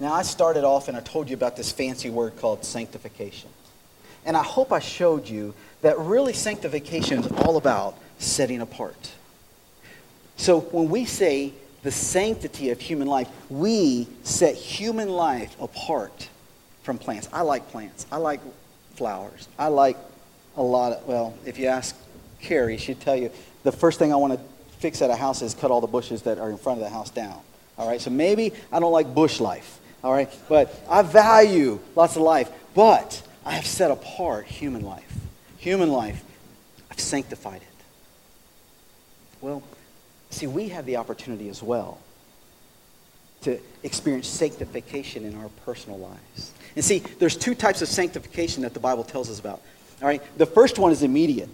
Now, 0.00 0.12
I 0.12 0.22
started 0.22 0.62
off 0.62 0.86
and 0.86 0.96
I 0.96 1.00
told 1.00 1.28
you 1.28 1.34
about 1.34 1.56
this 1.56 1.72
fancy 1.72 2.08
word 2.08 2.36
called 2.36 2.64
sanctification. 2.64 3.50
And 4.28 4.36
I 4.36 4.42
hope 4.42 4.72
I 4.72 4.78
showed 4.78 5.26
you 5.26 5.54
that 5.80 5.98
really 5.98 6.34
sanctification 6.34 7.20
is 7.20 7.32
all 7.32 7.56
about 7.56 7.96
setting 8.18 8.60
apart. 8.60 9.12
So 10.36 10.60
when 10.60 10.90
we 10.90 11.06
say 11.06 11.54
the 11.82 11.90
sanctity 11.90 12.68
of 12.68 12.78
human 12.78 13.08
life, 13.08 13.26
we 13.48 14.06
set 14.24 14.54
human 14.54 15.08
life 15.08 15.58
apart 15.58 16.28
from 16.82 16.98
plants. 16.98 17.26
I 17.32 17.40
like 17.40 17.70
plants. 17.70 18.06
I 18.12 18.18
like 18.18 18.40
flowers. 18.96 19.48
I 19.58 19.68
like 19.68 19.96
a 20.58 20.62
lot 20.62 20.92
of, 20.92 21.06
well, 21.08 21.34
if 21.46 21.58
you 21.58 21.68
ask 21.68 21.96
Carrie, 22.42 22.76
she'd 22.76 23.00
tell 23.00 23.16
you 23.16 23.30
the 23.62 23.72
first 23.72 23.98
thing 23.98 24.12
I 24.12 24.16
want 24.16 24.34
to 24.34 24.40
fix 24.78 25.00
at 25.00 25.08
a 25.08 25.16
house 25.16 25.40
is 25.40 25.54
cut 25.54 25.70
all 25.70 25.80
the 25.80 25.86
bushes 25.86 26.20
that 26.22 26.38
are 26.38 26.50
in 26.50 26.58
front 26.58 26.80
of 26.80 26.84
the 26.84 26.90
house 26.90 27.08
down. 27.08 27.40
All 27.78 27.88
right, 27.88 28.00
so 28.00 28.10
maybe 28.10 28.52
I 28.70 28.78
don't 28.78 28.92
like 28.92 29.14
bush 29.14 29.40
life. 29.40 29.78
All 30.04 30.12
right, 30.12 30.28
but 30.50 30.84
I 30.86 31.00
value 31.00 31.80
lots 31.96 32.16
of 32.16 32.22
life. 32.22 32.50
But 32.74 33.22
I 33.48 33.52
have 33.52 33.66
set 33.66 33.90
apart 33.90 34.44
human 34.46 34.82
life. 34.82 35.10
Human 35.56 35.90
life, 35.90 36.22
I've 36.90 37.00
sanctified 37.00 37.62
it. 37.62 37.84
Well, 39.40 39.62
see, 40.28 40.46
we 40.46 40.68
have 40.68 40.84
the 40.84 40.96
opportunity 40.96 41.48
as 41.48 41.62
well 41.62 41.98
to 43.42 43.58
experience 43.82 44.28
sanctification 44.28 45.24
in 45.24 45.34
our 45.38 45.48
personal 45.64 45.98
lives. 45.98 46.52
And 46.76 46.84
see, 46.84 46.98
there's 46.98 47.36
two 47.36 47.54
types 47.54 47.80
of 47.80 47.88
sanctification 47.88 48.64
that 48.64 48.74
the 48.74 48.80
Bible 48.80 49.02
tells 49.02 49.30
us 49.30 49.40
about. 49.40 49.62
All 50.02 50.08
right, 50.08 50.22
the 50.36 50.44
first 50.44 50.78
one 50.78 50.92
is 50.92 51.02
immediate. 51.02 51.48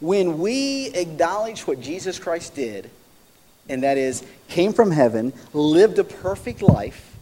When 0.00 0.38
we 0.38 0.88
acknowledge 0.88 1.66
what 1.66 1.80
Jesus 1.80 2.18
Christ 2.18 2.54
did, 2.54 2.90
and 3.70 3.84
that 3.84 3.96
is 3.96 4.22
came 4.48 4.74
from 4.74 4.90
heaven, 4.90 5.32
lived 5.54 5.98
a 5.98 6.04
perfect 6.04 6.60
life, 6.60 7.16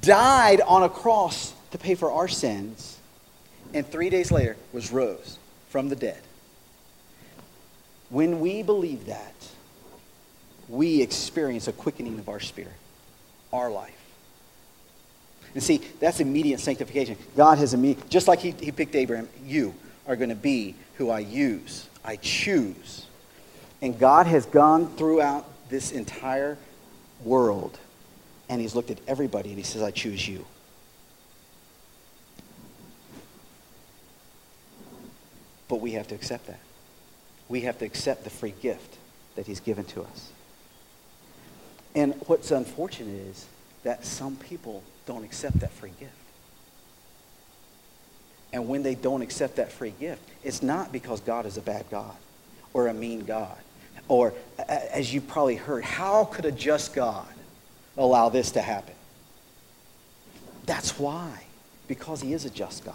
died 0.00 0.60
on 0.60 0.84
a 0.84 0.88
cross 0.88 1.54
to 1.70 1.78
pay 1.78 1.94
for 1.94 2.10
our 2.10 2.28
sins, 2.28 2.98
and 3.74 3.86
three 3.86 4.10
days 4.10 4.30
later 4.30 4.56
was 4.72 4.90
rose 4.90 5.38
from 5.68 5.88
the 5.88 5.96
dead. 5.96 6.20
When 8.10 8.40
we 8.40 8.62
believe 8.62 9.06
that, 9.06 9.34
we 10.68 11.02
experience 11.02 11.68
a 11.68 11.72
quickening 11.72 12.18
of 12.18 12.28
our 12.28 12.40
spirit, 12.40 12.72
our 13.52 13.70
life. 13.70 13.94
And 15.54 15.62
see, 15.62 15.80
that's 15.98 16.20
immediate 16.20 16.60
sanctification. 16.60 17.16
God 17.36 17.58
has 17.58 17.74
immediate, 17.74 18.08
just 18.08 18.28
like 18.28 18.38
he, 18.38 18.52
he 18.52 18.72
picked 18.72 18.94
Abraham, 18.94 19.28
you 19.44 19.74
are 20.06 20.16
going 20.16 20.28
to 20.28 20.34
be 20.34 20.74
who 20.96 21.10
I 21.10 21.20
use, 21.20 21.88
I 22.04 22.16
choose. 22.16 23.06
And 23.80 23.98
God 23.98 24.26
has 24.26 24.46
gone 24.46 24.88
throughout 24.96 25.46
this 25.68 25.92
entire 25.92 26.58
world, 27.24 27.78
and 28.48 28.60
He's 28.60 28.74
looked 28.74 28.90
at 28.90 28.98
everybody 29.06 29.50
and 29.50 29.58
He 29.58 29.64
says, 29.64 29.82
I 29.82 29.90
choose 29.90 30.26
you. 30.26 30.44
But 35.68 35.80
we 35.80 35.92
have 35.92 36.08
to 36.08 36.14
accept 36.14 36.46
that. 36.46 36.60
We 37.48 37.62
have 37.62 37.78
to 37.78 37.84
accept 37.84 38.24
the 38.24 38.30
free 38.30 38.54
gift 38.62 38.96
that 39.36 39.46
he's 39.46 39.60
given 39.60 39.84
to 39.86 40.02
us. 40.02 40.30
And 41.94 42.14
what's 42.26 42.50
unfortunate 42.50 43.14
is 43.28 43.46
that 43.82 44.04
some 44.04 44.36
people 44.36 44.82
don't 45.06 45.24
accept 45.24 45.60
that 45.60 45.72
free 45.72 45.92
gift. 45.98 46.12
And 48.52 48.68
when 48.68 48.82
they 48.82 48.94
don't 48.94 49.22
accept 49.22 49.56
that 49.56 49.70
free 49.70 49.92
gift, 49.98 50.22
it's 50.42 50.62
not 50.62 50.92
because 50.92 51.20
God 51.20 51.46
is 51.46 51.56
a 51.56 51.62
bad 51.62 51.84
God 51.90 52.16
or 52.72 52.88
a 52.88 52.94
mean 52.94 53.24
God. 53.24 53.56
Or, 54.08 54.32
as 54.66 55.12
you've 55.12 55.28
probably 55.28 55.56
heard, 55.56 55.84
how 55.84 56.24
could 56.24 56.46
a 56.46 56.52
just 56.52 56.94
God 56.94 57.28
allow 57.96 58.30
this 58.30 58.52
to 58.52 58.62
happen? 58.62 58.94
That's 60.64 60.98
why. 60.98 61.44
Because 61.88 62.22
he 62.22 62.32
is 62.32 62.44
a 62.44 62.50
just 62.50 62.84
God. 62.84 62.94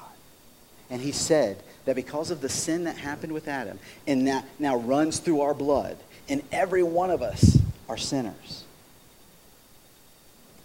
And 0.89 1.01
he 1.01 1.11
said 1.11 1.57
that 1.85 1.95
because 1.95 2.31
of 2.31 2.41
the 2.41 2.49
sin 2.49 2.85
that 2.85 2.97
happened 2.97 3.33
with 3.33 3.47
Adam 3.47 3.79
and 4.07 4.27
that 4.27 4.45
now 4.59 4.77
runs 4.77 5.19
through 5.19 5.41
our 5.41 5.53
blood, 5.53 5.97
and 6.29 6.41
every 6.51 6.83
one 6.83 7.11
of 7.11 7.21
us 7.21 7.59
are 7.89 7.97
sinners. 7.97 8.63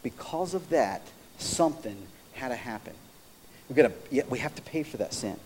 Because 0.03 0.55
of 0.55 0.69
that, 0.71 1.03
something 1.39 1.97
had 2.35 2.49
to 2.49 2.57
happen. 2.57 2.95
We're 3.69 3.77
gonna, 3.77 4.25
we 4.29 4.39
have 4.39 4.55
to 4.55 4.63
pay 4.63 4.83
for 4.83 4.99
that 4.99 5.13
sin. 5.13 5.39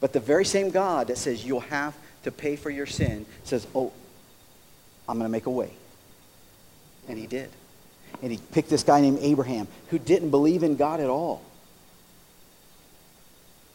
But 0.00 0.12
the 0.12 0.20
very 0.20 0.44
same 0.44 0.70
God 0.70 1.08
that 1.08 1.18
says 1.18 1.44
you'll 1.44 1.60
have 1.60 1.96
to 2.24 2.30
pay 2.30 2.56
for 2.56 2.70
your 2.70 2.86
sin 2.86 3.26
says, 3.44 3.66
oh, 3.74 3.92
I'm 5.08 5.18
going 5.18 5.28
to 5.28 5.32
make 5.32 5.46
a 5.46 5.50
way. 5.50 5.70
And 7.08 7.18
he 7.18 7.26
did. 7.26 7.50
And 8.22 8.30
he 8.30 8.38
picked 8.52 8.70
this 8.70 8.82
guy 8.82 9.00
named 9.00 9.18
Abraham 9.20 9.68
who 9.88 9.98
didn't 9.98 10.30
believe 10.30 10.62
in 10.62 10.76
God 10.76 11.00
at 11.00 11.08
all 11.08 11.42